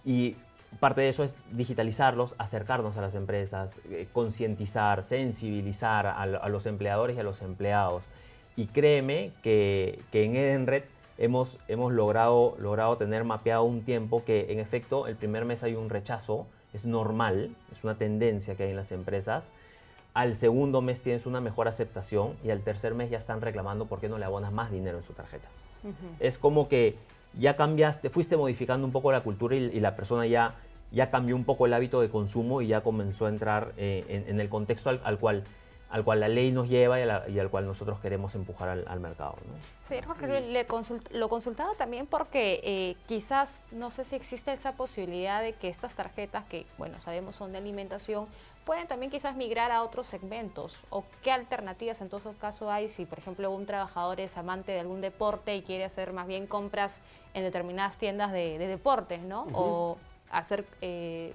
y 0.04 0.36
parte 0.80 1.00
de 1.00 1.08
eso 1.08 1.24
es 1.24 1.38
digitalizarlos, 1.50 2.34
acercarnos 2.38 2.96
a 2.96 3.00
las 3.00 3.14
empresas, 3.14 3.80
eh, 3.90 4.06
concientizar, 4.12 5.02
sensibilizar 5.02 6.06
a, 6.06 6.48
los 6.48 6.66
empleadores 6.66 7.16
y 7.16 7.20
a 7.20 7.22
los 7.22 7.42
empleados. 7.42 8.04
Y 8.56 8.66
créeme 8.66 9.32
que, 9.42 10.00
que 10.12 10.24
en 10.24 10.36
Edenred 10.36 10.84
hemos, 11.18 11.58
hemos 11.68 11.92
logrado, 11.92 12.56
logrado 12.58 12.96
tener 12.96 13.24
mapeado 13.24 13.64
un 13.64 13.82
tiempo 13.82 14.24
que 14.24 14.52
en 14.52 14.58
efecto 14.58 15.06
el 15.06 15.16
primer 15.16 15.44
mes 15.44 15.62
hay 15.62 15.74
un 15.74 15.90
rechazo, 15.90 16.46
es 16.72 16.84
normal, 16.84 17.54
es 17.72 17.84
una 17.84 17.96
tendencia 17.96 18.56
que 18.56 18.64
hay 18.64 18.70
en 18.70 18.76
las 18.76 18.92
empresas. 18.92 19.50
Al 20.12 20.36
segundo 20.36 20.80
mes 20.80 21.00
tienes 21.00 21.26
una 21.26 21.40
mejor 21.40 21.66
aceptación 21.66 22.34
y 22.44 22.50
al 22.50 22.62
tercer 22.62 22.94
mes 22.94 23.10
ya 23.10 23.18
están 23.18 23.40
reclamando 23.40 23.86
por 23.86 24.00
qué 24.00 24.08
no 24.08 24.18
le 24.18 24.24
abonas 24.24 24.52
más 24.52 24.70
dinero 24.70 24.98
en 24.98 25.04
su 25.04 25.12
tarjeta. 25.12 25.48
Es 26.18 26.38
como 26.38 26.68
que 26.68 26.96
ya 27.38 27.56
cambiaste, 27.56 28.10
fuiste 28.10 28.36
modificando 28.36 28.86
un 28.86 28.92
poco 28.92 29.12
la 29.12 29.22
cultura 29.22 29.56
y, 29.56 29.80
la 29.80 29.96
persona 29.96 30.26
ya, 30.26 30.54
ya 30.92 31.10
cambió 31.10 31.36
un 31.36 31.44
poco 31.44 31.66
el 31.66 31.72
hábito 31.72 32.00
de 32.00 32.08
consumo 32.08 32.62
y 32.62 32.68
ya 32.68 32.82
comenzó 32.82 33.26
a 33.26 33.28
entrar 33.28 33.72
eh, 33.76 34.24
en, 34.28 34.40
el 34.40 34.48
contexto 34.48 34.90
al 34.90 35.18
cual 35.18 35.44
al 35.94 36.02
cual 36.02 36.18
la 36.18 36.26
ley 36.26 36.50
nos 36.50 36.68
lleva 36.68 36.98
y, 36.98 37.38
al 37.38 37.50
cual 37.50 37.66
nosotros 37.66 38.00
queremos 38.00 38.34
empujar 38.34 38.68
al, 38.68 38.98
mercado. 38.98 39.36
¿no? 39.46 39.54
Sí, 39.88 39.94
Jorge, 40.04 40.40
Le 40.40 40.66
lo 41.12 41.28
consultaba 41.28 41.72
también 41.78 42.08
porque 42.08 42.60
eh, 42.64 42.96
quizás, 43.06 43.54
no 43.70 43.92
sé 43.92 44.04
si 44.04 44.16
existe 44.16 44.52
esa 44.52 44.72
posibilidad 44.72 45.40
de 45.40 45.52
que 45.52 45.68
estas 45.68 45.94
tarjetas, 45.94 46.46
que 46.46 46.66
bueno, 46.78 47.00
sabemos 47.00 47.36
son 47.36 47.52
de 47.52 47.58
alimentación, 47.58 48.26
pueden 48.64 48.88
también 48.88 49.12
quizás 49.12 49.36
migrar 49.36 49.70
a 49.70 49.84
otros 49.84 50.08
segmentos 50.08 50.80
o 50.90 51.04
qué 51.22 51.30
alternativas 51.30 52.00
en 52.00 52.08
todo 52.08 52.32
caso 52.40 52.72
hay 52.72 52.88
si 52.88 53.06
por 53.06 53.20
ejemplo 53.20 53.52
un 53.52 53.64
trabajador 53.64 54.18
es 54.18 54.36
amante 54.36 54.72
de 54.72 54.80
algún 54.80 55.00
deporte 55.00 55.54
y 55.54 55.62
quiere 55.62 55.84
hacer 55.84 56.12
más 56.12 56.26
bien 56.26 56.48
compras 56.48 57.02
en 57.34 57.44
determinadas 57.44 57.98
tiendas 57.98 58.32
de, 58.32 58.58
deportes, 58.58 59.22
¿no? 59.22 59.46
O 59.52 59.98
hacer 60.32 60.66
eh, 60.80 61.34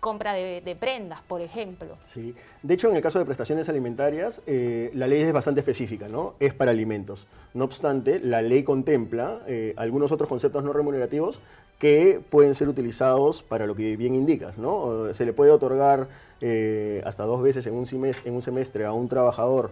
compra 0.00 0.32
de, 0.32 0.76
prendas, 0.80 1.20
por 1.28 1.42
ejemplo. 1.42 1.96
Sí, 2.04 2.34
de 2.62 2.74
hecho 2.74 2.88
en 2.88 2.96
el 2.96 3.02
caso 3.02 3.18
de 3.18 3.26
prestaciones 3.26 3.68
alimentarias, 3.68 4.40
eh, 4.46 4.90
la 4.94 5.06
ley 5.06 5.20
es 5.20 5.32
bastante 5.32 5.60
específica, 5.60 6.08
¿no? 6.08 6.34
Es 6.40 6.54
para 6.54 6.70
alimentos. 6.70 7.26
No 7.54 7.64
obstante, 7.64 8.18
la 8.18 8.42
ley 8.42 8.62
contempla 8.62 9.40
eh, 9.46 9.74
algunos 9.76 10.10
otros 10.10 10.28
conceptos 10.28 10.64
no 10.64 10.72
remunerativos 10.72 11.40
que 11.78 12.20
pueden 12.28 12.54
ser 12.54 12.68
utilizados 12.68 13.42
para 13.42 13.66
lo 13.66 13.74
que 13.74 13.96
bien 13.96 14.14
indicas, 14.14 14.58
¿no? 14.58 15.12
Se 15.14 15.24
le 15.24 15.32
puede 15.32 15.50
otorgar 15.50 16.08
eh, 16.40 17.02
hasta 17.04 17.24
dos 17.24 17.42
veces 17.42 17.66
en 17.66 17.74
un, 17.74 17.86
semestre, 17.86 18.28
en 18.28 18.34
un 18.34 18.42
semestre 18.42 18.86
a 18.86 18.92
un 18.92 19.08
trabajador 19.08 19.70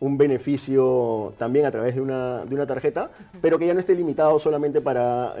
un 0.00 0.18
beneficio 0.18 1.32
también 1.38 1.64
a 1.64 1.72
través 1.72 1.94
de 1.96 2.02
una, 2.02 2.44
de 2.44 2.54
una 2.54 2.66
tarjeta, 2.66 3.10
pero 3.40 3.58
que 3.58 3.66
ya 3.66 3.74
no 3.74 3.80
esté 3.80 3.94
limitado 3.94 4.38
solamente 4.38 4.80
para 4.80 5.34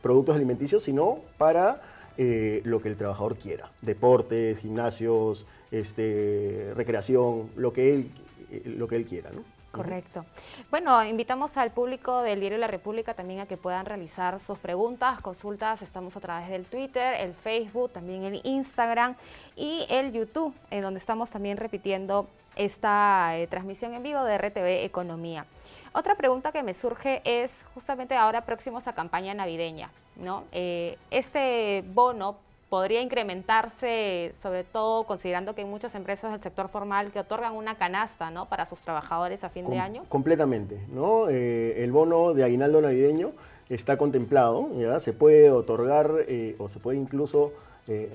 productos 0.00 0.36
alimenticios, 0.36 0.84
sino 0.84 1.18
para 1.36 1.82
eh, 2.16 2.60
lo 2.64 2.80
que 2.80 2.88
el 2.88 2.96
trabajador 2.96 3.36
quiera. 3.36 3.70
Deportes, 3.80 4.58
gimnasios, 4.58 5.46
este, 5.70 6.72
recreación, 6.74 7.50
lo 7.56 7.72
que 7.72 7.94
él, 7.94 8.10
eh, 8.50 8.62
lo 8.64 8.86
que 8.88 8.96
él 8.96 9.06
quiera. 9.06 9.30
¿no? 9.30 9.42
Correcto. 9.72 10.26
Bueno, 10.70 11.02
invitamos 11.02 11.56
al 11.56 11.70
público 11.70 12.20
del 12.20 12.40
Diario 12.40 12.58
de 12.58 12.60
la 12.60 12.66
República 12.66 13.14
también 13.14 13.40
a 13.40 13.46
que 13.46 13.56
puedan 13.56 13.86
realizar 13.86 14.38
sus 14.38 14.58
preguntas, 14.58 15.22
consultas. 15.22 15.80
Estamos 15.80 16.14
a 16.14 16.20
través 16.20 16.50
del 16.50 16.66
Twitter, 16.66 17.14
el 17.14 17.32
Facebook, 17.32 17.90
también 17.90 18.22
el 18.24 18.42
Instagram 18.44 19.16
y 19.56 19.86
el 19.88 20.12
YouTube, 20.12 20.54
en 20.70 20.82
donde 20.82 20.98
estamos 20.98 21.30
también 21.30 21.56
repitiendo 21.56 22.28
esta 22.54 23.38
eh, 23.38 23.46
transmisión 23.46 23.94
en 23.94 24.02
vivo 24.02 24.22
de 24.24 24.36
RTV 24.36 24.84
Economía. 24.84 25.46
Otra 25.94 26.16
pregunta 26.16 26.52
que 26.52 26.62
me 26.62 26.74
surge 26.74 27.22
es 27.24 27.64
justamente 27.74 28.14
ahora 28.14 28.42
próximos 28.42 28.86
a 28.88 28.92
campaña 28.92 29.32
navideña. 29.32 29.90
¿no? 30.16 30.44
Eh, 30.52 30.98
este 31.10 31.82
bono 31.94 32.36
podría 32.72 33.02
incrementarse, 33.02 34.32
sobre 34.40 34.64
todo 34.64 35.04
considerando 35.04 35.54
que 35.54 35.60
hay 35.60 35.66
muchas 35.66 35.94
empresas 35.94 36.32
del 36.32 36.40
sector 36.40 36.68
formal 36.68 37.12
que 37.12 37.20
otorgan 37.20 37.52
una 37.52 37.76
canasta 37.76 38.30
¿no? 38.30 38.48
para 38.48 38.64
sus 38.64 38.80
trabajadores 38.80 39.44
a 39.44 39.50
fin 39.50 39.68
de 39.68 39.78
año. 39.78 40.04
Completamente. 40.08 40.80
¿no? 40.90 41.28
Eh, 41.28 41.84
el 41.84 41.92
bono 41.92 42.32
de 42.32 42.44
aguinaldo 42.44 42.80
navideño 42.80 43.32
está 43.68 43.98
contemplado, 43.98 44.70
¿ya? 44.74 45.00
se 45.00 45.12
puede 45.12 45.50
otorgar 45.50 46.12
eh, 46.26 46.56
o 46.58 46.70
se 46.70 46.78
puede 46.78 46.96
incluso 46.96 47.52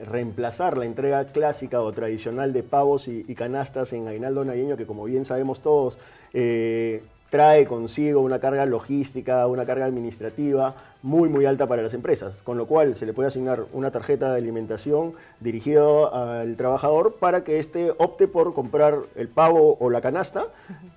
reemplazar 0.08 0.76
la 0.76 0.86
entrega 0.86 1.26
clásica 1.26 1.82
o 1.82 1.92
tradicional 1.92 2.52
de 2.52 2.64
pavos 2.64 3.08
y, 3.08 3.26
y, 3.28 3.36
canastas 3.36 3.94
en 3.94 4.08
aguinaldo 4.08 4.44
navideño, 4.44 4.76
que 4.76 4.88
como 4.88 5.04
bien 5.04 5.24
sabemos 5.24 5.60
todos, 5.62 6.00
trae 7.30 7.66
consigo 7.66 8.22
una 8.22 8.40
carga 8.40 8.66
logística, 8.66 9.46
una 9.48 9.66
carga 9.66 9.86
administrativa 9.86 10.76
muy 11.04 11.30
muy 11.30 11.46
alta 11.46 11.68
para 11.68 11.82
las 11.82 11.94
empresas, 11.94 12.42
con 12.42 12.58
lo 12.58 12.66
cual 12.66 12.96
se 12.96 13.06
le 13.06 13.14
puede 13.14 13.28
asignar 13.28 13.66
una 13.72 13.92
tarjeta 13.92 14.32
de 14.32 14.40
alimentación 14.40 15.14
dirigida 15.40 16.42
al 16.42 16.56
trabajador 16.56 17.16
para 17.16 17.44
que 17.44 17.60
éste 17.60 17.94
opte 17.98 18.28
por 18.28 18.54
comprar 18.54 19.00
el 19.16 19.28
pavo 19.28 19.78
o 19.80 19.90
la 19.90 20.02
canasta 20.02 20.48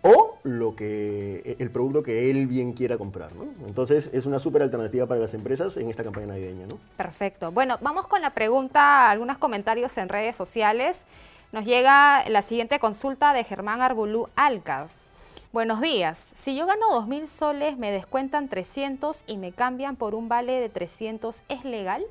o 0.03 0.39
lo 0.43 0.75
que 0.75 1.57
el 1.59 1.71
producto 1.71 2.03
que 2.03 2.31
él 2.31 2.47
bien 2.47 2.73
quiera 2.73 2.97
comprar. 2.97 3.31
Entonces 3.67 4.11
es 4.13 4.27
una 4.27 4.39
súper 4.39 4.63
alternativa 4.63 5.07
para 5.07 5.21
las 5.21 5.35
empresas 5.35 5.77
en 5.77 5.91
esta 5.91 6.03
campaña 6.03 6.29
navideña. 6.29 6.67
¿no? 6.67 6.79
Perfecto. 6.97 7.53
Bueno, 7.53 7.79
vamos 7.81 8.07
con 8.07 8.23
la 8.23 8.31
pregunta, 8.31 9.11
algunos 9.11 9.39
comentarios 9.39 9.97
en 9.99 10.09
redes 10.09 10.35
sociales. 10.35 11.05
Nos 11.53 11.65
llega 11.65 12.29
la 12.29 12.43
siguiente 12.43 12.79
consulta 12.79 13.33
de 13.33 13.45
Germán 13.45 13.83
Arbulú 13.83 14.29
Alcas. 14.37 15.10
Buenos 15.53 15.81
días. 15.81 16.17
Si 16.37 16.57
yo 16.57 16.65
gano 16.65 16.87
2.000 16.93 17.27
soles, 17.27 17.77
me 17.77 17.91
descuentan 17.91 18.49
300 18.49 19.25
y 19.27 19.37
me 19.37 19.51
cambian 19.51 19.97
por 19.97 20.15
un 20.15 20.29
vale 20.29 20.61
de 20.61 20.69
300, 20.69 21.43
¿es 21.49 21.65
legal? 21.65 22.05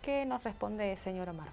¿Qué 0.00 0.24
nos 0.26 0.44
responde, 0.44 0.96
señor 0.96 1.28
Omar? 1.28 1.48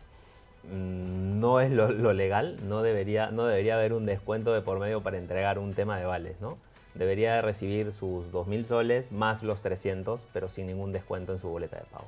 Mm, 0.65 1.39
no 1.39 1.59
es 1.59 1.71
lo, 1.71 2.13
legal, 2.13 2.59
no 2.69 2.83
debería, 2.83 3.31
no 3.31 3.45
debería 3.45 3.73
haber 3.73 3.93
un 3.93 4.05
descuento 4.05 4.53
de 4.53 4.61
por 4.61 4.77
medio 4.77 5.01
para 5.01 5.17
entregar 5.17 5.57
un 5.57 5.73
tema 5.73 5.97
de 5.97 6.05
vales, 6.05 6.39
¿no? 6.41 6.59
Debería 6.93 7.41
recibir 7.41 7.91
sus 7.91 8.31
2.000 8.31 8.65
soles 8.65 9.11
más 9.11 9.41
los 9.41 9.63
300, 9.63 10.27
pero 10.33 10.47
sin 10.47 10.67
ningún 10.67 10.91
descuento 10.91 11.33
en 11.33 11.39
su 11.39 11.47
boleta 11.47 11.77
de 11.77 11.85
pago. 11.85 12.05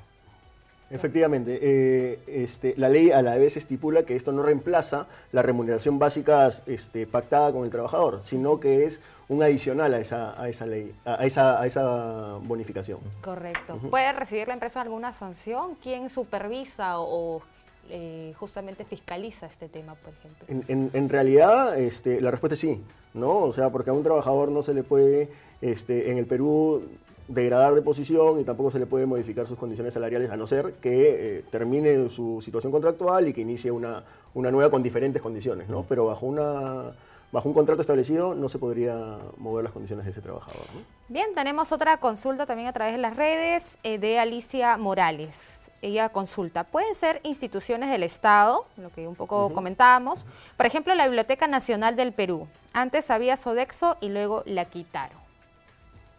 Efectivamente, 0.93 1.59
eh, 1.59 2.19
este, 2.27 2.75
la 2.77 2.87
ley 2.87 3.09
a 3.09 3.23
la 3.23 3.35
vez 3.37 3.57
estipula 3.57 4.03
que 4.03 4.15
esto 4.15 4.31
no 4.31 4.43
reemplaza 4.43 5.07
la 5.31 5.41
remuneración 5.41 5.97
básica 5.97 6.47
este, 6.67 7.07
pactada 7.07 7.51
con 7.51 7.65
el 7.65 7.71
trabajador, 7.71 8.21
sino 8.23 8.59
que 8.59 8.85
es 8.85 9.01
un 9.27 9.41
adicional 9.41 9.91
a 9.95 9.99
esa, 9.99 10.39
a 10.39 10.49
esa 10.49 10.67
ley, 10.67 10.93
a 11.03 11.25
esa, 11.25 11.59
a 11.59 11.65
esa 11.65 12.37
bonificación. 12.43 12.99
Correcto. 13.21 13.79
¿Puede 13.89 14.13
recibir 14.13 14.47
la 14.47 14.53
empresa 14.53 14.81
alguna 14.81 15.13
sanción? 15.13 15.75
¿Quién 15.81 16.11
supervisa 16.11 16.99
o, 16.99 17.41
eh, 17.89 18.33
justamente 18.37 18.85
fiscaliza 18.85 19.47
este 19.47 19.69
tema, 19.69 19.95
por 19.95 20.13
ejemplo? 20.13 20.91
En, 20.93 21.09
realidad, 21.09 21.77
este, 21.79 22.21
la 22.21 22.29
respuesta 22.29 22.53
es 22.53 22.59
sí, 22.59 22.83
¿no? 23.15 23.39
O 23.39 23.53
sea, 23.53 23.71
porque 23.71 23.89
a 23.89 23.93
un 23.93 24.03
trabajador 24.03 24.49
no 24.51 24.61
se 24.61 24.75
le 24.75 24.83
puede, 24.83 25.29
este, 25.59 26.11
en 26.11 26.19
el 26.19 26.27
Perú, 26.27 26.83
degradar 27.27 27.73
de 27.73 27.81
posición 27.81 28.39
y 28.39 28.43
tampoco 28.43 28.71
se 28.71 28.79
le 28.79 28.85
puede 28.85 29.05
modificar 29.05 29.47
sus 29.47 29.57
condiciones 29.57 29.93
salariales 29.93 30.31
a 30.31 30.37
no 30.37 30.47
ser 30.47 30.73
que 30.81 31.37
eh, 31.37 31.43
termine 31.49 32.09
su 32.09 32.41
situación 32.41 32.71
contractual 32.71 33.27
y 33.27 33.33
que 33.33 33.41
inicie 33.41 33.71
una, 33.71 34.03
una 34.33 34.51
nueva 34.51 34.69
con 34.69 34.83
diferentes 34.83 35.21
condiciones, 35.21 35.69
¿no? 35.69 35.85
Pero 35.87 36.05
bajo 36.05 36.25
una 36.25 36.93
bajo 37.31 37.49
un 37.49 37.55
contrato 37.55 37.81
establecido 37.81 38.35
no 38.35 38.47
se 38.47 38.59
podría 38.59 39.17
mover 39.37 39.63
las 39.63 39.73
condiciones 39.73 40.05
de 40.05 40.11
ese 40.11 40.21
trabajador. 40.21 40.65
Bien, 41.09 41.33
tenemos 41.33 41.71
otra 41.71 41.97
consulta 41.97 42.45
también 42.45 42.69
a 42.69 42.73
través 42.73 42.93
de 42.93 42.99
las 42.99 43.15
redes 43.15 43.77
eh, 43.83 43.97
de 43.97 44.19
Alicia 44.19 44.77
Morales. 44.77 45.35
Ella 45.81 46.09
consulta, 46.09 46.63
¿pueden 46.63 46.95
ser 46.95 47.19
instituciones 47.23 47.89
del 47.89 48.03
Estado? 48.03 48.65
Lo 48.77 48.89
que 48.89 49.05
un 49.05 49.15
poco 49.15 49.51
comentábamos. 49.51 50.25
Por 50.55 50.65
ejemplo, 50.65 50.95
la 50.95 51.07
Biblioteca 51.07 51.47
Nacional 51.47 51.97
del 51.97 52.13
Perú. 52.13 52.47
Antes 52.71 53.09
había 53.09 53.35
Sodexo 53.35 53.97
y 53.99 54.07
luego 54.09 54.43
la 54.45 54.65
quitaron. 54.65 55.22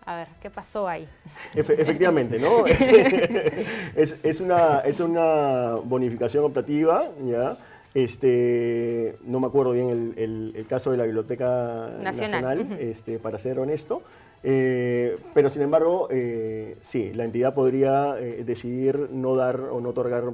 A 0.07 0.17
ver, 0.17 0.29
¿qué 0.41 0.51
pasó 0.51 0.87
ahí? 0.87 1.09
efectivamente, 1.55 2.39
¿no? 2.39 2.67
es, 3.97 4.41
una, 4.41 4.81
es 4.81 5.01
una 5.01 5.77
bonificación 5.83 6.45
optativa, 6.45 7.11
¿ya? 7.23 7.57
Este, 7.95 9.17
no 9.25 9.41
me 9.41 9.47
acuerdo 9.47 9.73
bien 9.73 10.15
el, 10.17 10.67
caso 10.69 10.91
de 10.91 10.97
la 10.97 11.05
Biblioteca 11.05 11.91
Nacional, 12.03 12.77
este, 12.81 13.19
para 13.19 13.39
ser 13.39 13.59
honesto, 13.61 14.03
eh, 14.43 15.17
pero 15.33 15.49
sin 15.49 15.63
embargo, 15.63 16.09
eh, 16.11 16.77
sí, 16.81 17.13
la 17.15 17.25
entidad 17.25 17.55
podría 17.55 18.19
eh, 18.19 18.45
decidir 18.45 19.09
no 19.11 19.37
dar 19.37 19.59
o 19.59 19.81
no 19.81 19.91
otorgar 19.91 20.25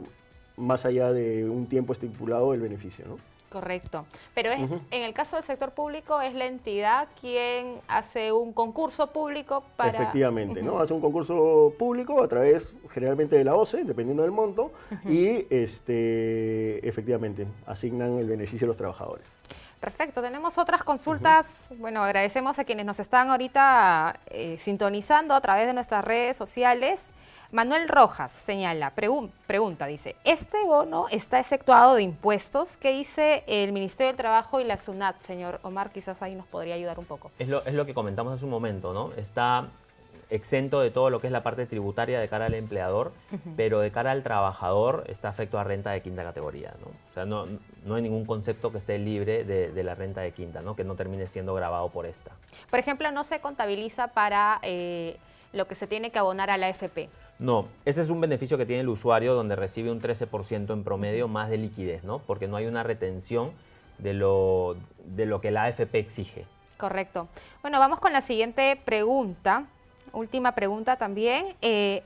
más 0.57 0.85
allá 0.85 1.13
de 1.13 1.49
un 1.49 1.67
tiempo 1.67 1.93
estipulado 1.93 2.55
el 2.55 2.61
beneficio, 2.61 3.05
¿no? 3.07 3.19
Correcto. 3.51 4.07
Pero 4.33 4.51
es, 4.53 4.61
en 4.61 5.03
el 5.03 5.13
caso 5.13 5.35
del 5.35 5.45
sector 5.45 5.73
público 5.73 6.21
es 6.21 6.35
la 6.35 6.47
entidad 6.47 7.09
quien 7.21 7.81
hace 7.89 8.31
un 8.31 8.53
concurso 8.53 9.09
público 9.09 9.65
para... 9.77 9.99
Efectivamente, 9.99 10.63
¿no? 10.63 10.79
Hace 10.79 10.95
un 10.95 11.01
concurso 11.01 11.75
público 11.77 12.23
a 12.23 12.29
través 12.29 12.73
generalmente 12.91 13.35
de 13.35 13.43
la 13.43 13.57
OCE, 13.57 13.85
dependiendo 13.85 14.23
del 14.23 14.31
monto, 14.31 14.73
y 15.05 15.47
este, 15.51 16.87
efectivamente 16.89 17.47
asignan 17.67 18.19
el 18.19 18.29
beneficio 18.29 18.67
a 18.67 18.69
los 18.69 18.77
trabajadores. 18.77 19.27
Perfecto, 19.81 20.21
tenemos 20.23 20.57
otras 20.59 20.85
consultas. 20.85 21.49
Bueno, 21.71 22.05
agradecemos 22.05 22.59
a 22.59 22.65
quienes 22.65 22.87
nos 22.87 23.01
están 23.01 23.31
ahorita 23.31 24.21
eh, 24.27 24.59
sintonizando 24.59 25.35
a 25.35 25.41
través 25.41 25.67
de 25.67 25.73
nuestras 25.73 26.05
redes 26.05 26.37
sociales. 26.37 27.03
Manuel 27.53 27.89
Rojas 27.89 28.31
señala, 28.31 28.93
pregunta, 28.93 29.87
dice, 29.87 30.15
¿este 30.25 30.63
bono 30.65 31.07
está 31.11 31.41
exceptuado 31.41 31.97
de 31.97 32.03
impuestos? 32.03 32.77
¿Qué 32.77 32.93
dice 32.93 33.43
el 33.49 33.73
Ministerio 33.73 34.09
del 34.09 34.17
Trabajo 34.17 34.61
y 34.61 34.65
la 34.65 34.77
SUNAT, 34.77 35.21
señor 35.21 35.59
Omar? 35.63 35.91
Quizás 35.91 36.23
ahí 36.23 36.37
nos 36.37 36.47
podría 36.47 36.77
ayudar 36.77 37.01
un 37.01 37.07
poco. 37.07 37.33
Es 37.41 37.49
lo, 37.49 37.65
es 37.65 37.75
lo 37.75 37.87
que 37.87 37.93
comentamos 37.93 38.35
hace 38.35 38.45
un 38.45 38.53
momento, 38.53 38.93
¿no? 38.93 39.13
Está 39.17 39.67
exento 40.31 40.81
de 40.81 40.93
todo 40.93 41.11
lo 41.11 41.21
que 41.21 41.27
es 41.27 41.33
la 41.33 41.43
parte 41.43 41.67
tributaria 41.67 42.21
de 42.21 42.29
cara 42.29 42.47
al 42.47 42.55
empleador, 42.55 43.13
pero 43.57 43.81
de 43.81 43.91
cara 43.91 44.13
al 44.13 44.23
trabajador 44.23 45.05
está 45.09 45.29
afecto 45.29 45.59
a 45.59 45.65
renta 45.65 45.91
de 45.91 46.03
quinta 46.03 46.23
categoría. 46.23 46.73
¿no? 46.81 46.87
O 46.87 47.15
sea, 47.15 47.25
no, 47.25 47.47
no 47.85 47.97
hay 47.97 48.03
ningún 48.03 48.25
concepto 48.25 48.71
que 48.71 48.79
esté 48.79 48.97
libre 48.99 49.45
de, 49.45 49.83
la 49.83 49.97
renta 49.97 50.21
de 50.21 50.31
quinta, 50.31 50.63
¿no? 50.63 50.77
que 50.77 50.85
no 50.85 50.95
termine 50.95 51.27
siendo 51.27 51.53
grabado 51.55 51.89
por 51.89 52.07
esta. 52.07 52.31
Por 52.71 52.79
ejemplo, 52.79 53.11
no 53.11 53.25
se 53.25 53.41
contabiliza 53.41 54.09
para 54.09 54.61
eh, 54.63 55.17
lo 55.53 55.67
que 55.67 55.75
se 55.75 55.87
tiene 55.87 56.11
que 56.11 56.19
abonar 56.19 56.51
a 56.51 56.57
la 56.57 56.69
AFP. 56.69 57.09
No, 57.39 57.69
ese 57.85 58.03
es 58.03 58.11
un 58.11 58.21
beneficio 58.21 58.59
que 58.59 58.67
tiene 58.67 58.83
el 58.83 58.89
usuario 58.89 59.35
donde 59.35 59.57
recibe 59.57 59.91
un 59.91 60.01
13% 60.01 60.73
en 60.73 60.85
promedio 60.85 61.27
más 61.27 61.49
de 61.49 61.59
liquidez, 61.59 62.05
¿no? 62.05 62.19
Porque 62.19 62.49
no 62.49 62.57
hay 62.57 62.67
una 62.67 62.83
retención 62.83 63.53
de 63.99 64.15
lo, 64.15 64.77
de 65.05 65.27
lo 65.27 65.41
que 65.41 65.51
la 65.51 65.65
AFP 65.65 65.99
exige. 65.99 66.47
Correcto. 66.77 67.29
Bueno, 67.63 67.79
vamos 67.79 68.01
con 68.01 68.13
la 68.13 68.23
siguiente 68.23 68.81
pregunta. 68.85 69.67
Última 70.13 70.53
pregunta 70.53 70.97
también. 70.97 71.55
Eh, 71.63 72.03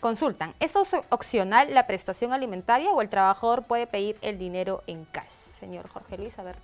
consultan, 0.00 0.54
¿es 0.60 0.74
opcional 1.08 1.72
la 1.72 1.86
prestación 1.86 2.34
alimentaria 2.34 2.90
o 2.90 3.00
el 3.00 3.08
trabajador 3.08 3.62
puede 3.62 3.86
pedir 3.86 4.18
el 4.20 4.38
dinero 4.38 4.82
en 4.86 5.06
cash? 5.06 5.30
Señor 5.58 5.88
Jorge 5.88 6.18
Luis, 6.18 6.38
a 6.38 6.42
ver 6.42 6.56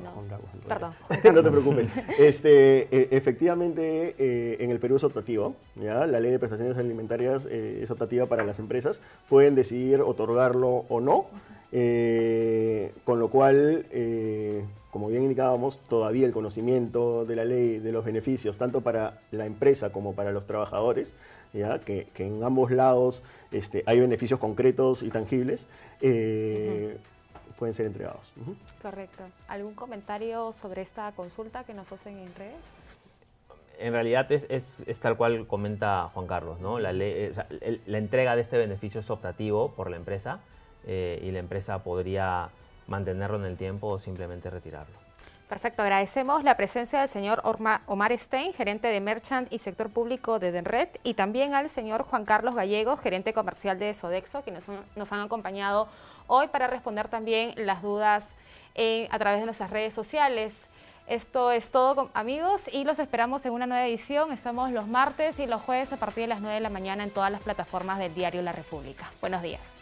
no, 0.00 1.32
no 1.32 1.42
te 1.42 1.50
preocupes. 1.50 1.88
Este, 2.18 2.88
e, 2.90 3.08
efectivamente, 3.10 4.14
eh, 4.18 4.56
en 4.60 4.70
el 4.70 4.78
Perú 4.78 4.96
es 4.96 5.04
optativo. 5.04 5.54
¿ya? 5.76 6.06
La 6.06 6.20
ley 6.20 6.30
de 6.30 6.38
prestaciones 6.38 6.76
alimentarias 6.76 7.46
eh, 7.50 7.80
es 7.82 7.90
optativa 7.90 8.26
para 8.26 8.44
las 8.44 8.58
empresas. 8.58 9.00
Pueden 9.28 9.54
decidir 9.54 10.00
otorgarlo 10.00 10.84
o 10.88 11.00
no. 11.00 11.26
Eh, 11.74 12.92
con 13.04 13.18
lo 13.18 13.28
cual, 13.28 13.86
como 14.90 15.08
bien 15.08 15.22
indicábamos, 15.22 15.78
todavía 15.88 16.26
el 16.26 16.32
conocimiento 16.32 17.24
de 17.24 17.36
la 17.36 17.46
ley, 17.46 17.78
de 17.78 17.92
los 17.92 18.04
beneficios, 18.04 18.58
tanto 18.58 18.82
para 18.82 19.20
la 19.30 19.46
empresa 19.46 19.90
como 19.90 20.14
para 20.14 20.32
los 20.32 20.46
trabajadores, 20.46 21.14
¿ya? 21.54 21.78
Que, 21.78 22.08
en 22.18 22.44
ambos 22.44 22.70
lados 22.70 23.22
este, 23.52 23.84
hay 23.86 24.00
beneficios 24.00 24.38
concretos 24.38 25.02
y 25.02 25.08
tangibles 25.08 25.66
pueden 27.62 27.74
ser 27.74 27.86
entregados. 27.86 28.32
Correcto. 28.82 29.22
¿Algún 29.46 29.74
comentario 29.74 30.52
sobre 30.52 30.82
esta 30.82 31.12
consulta 31.12 31.62
que 31.62 31.74
nos 31.74 31.92
hacen 31.92 32.18
en 32.18 32.34
redes? 32.34 32.72
En 33.78 33.92
realidad 33.92 34.32
es, 34.32 34.48
es, 34.50 35.00
tal 35.00 35.16
cual 35.16 35.46
comenta 35.46 36.10
Juan 36.12 36.26
Carlos, 36.26 36.58
¿no? 36.58 36.80
La, 36.80 36.92
la 36.92 37.98
entrega 37.98 38.34
de 38.34 38.42
este 38.42 38.58
beneficio 38.58 38.98
es 38.98 39.10
optativo 39.10 39.70
por 39.76 39.90
la 39.90 39.96
empresa 39.96 40.40
eh, 40.88 41.20
y 41.22 41.30
la 41.30 41.38
empresa 41.38 41.84
podría 41.84 42.50
mantenerlo 42.88 43.36
en 43.36 43.44
el 43.44 43.56
tiempo 43.56 43.86
o 43.90 43.98
simplemente 44.00 44.50
retirarlo. 44.50 44.98
Perfecto, 45.52 45.82
agradecemos 45.82 46.44
la 46.44 46.56
presencia 46.56 47.00
del 47.00 47.10
señor 47.10 47.42
Omar 47.44 48.18
Stein, 48.18 48.54
gerente 48.54 48.88
de 48.88 49.02
Merchant 49.02 49.52
y 49.52 49.58
Sector 49.58 49.90
Público 49.90 50.38
de 50.38 50.50
Denred, 50.50 50.88
y 51.02 51.12
también 51.12 51.52
al 51.52 51.68
señor 51.68 52.04
Juan 52.04 52.24
Carlos 52.24 52.54
Gallegos, 52.54 53.02
gerente 53.02 53.34
comercial 53.34 53.78
de 53.78 53.92
Sodexo, 53.92 54.42
que 54.42 54.50
nos, 54.50 55.12
han 55.12 55.20
acompañado 55.20 55.88
hoy 56.26 56.48
para 56.48 56.68
responder 56.68 57.08
también 57.08 57.52
las 57.58 57.82
dudas 57.82 58.24
eh, 58.74 59.08
a 59.10 59.18
través 59.18 59.40
de 59.40 59.44
nuestras 59.44 59.68
redes 59.68 59.92
sociales. 59.92 60.54
Esto 61.06 61.50
es 61.50 61.70
todo, 61.70 62.08
amigos, 62.14 62.62
y 62.72 62.84
los 62.84 62.98
esperamos 62.98 63.44
en 63.44 63.52
una 63.52 63.66
nueva 63.66 63.86
edición. 63.86 64.32
Estamos 64.32 64.70
los 64.70 64.88
martes 64.88 65.38
y 65.38 65.46
los 65.46 65.60
jueves 65.60 65.92
a 65.92 65.98
partir 65.98 66.22
de 66.22 66.28
las 66.28 66.40
9 66.40 66.54
de 66.54 66.60
la 66.60 66.70
mañana 66.70 67.04
en 67.04 67.10
todas 67.10 67.30
las 67.30 67.42
plataformas 67.42 67.98
del 67.98 68.14
diario 68.14 68.40
La 68.40 68.52
República. 68.52 69.10
Buenos 69.20 69.42
días. 69.42 69.81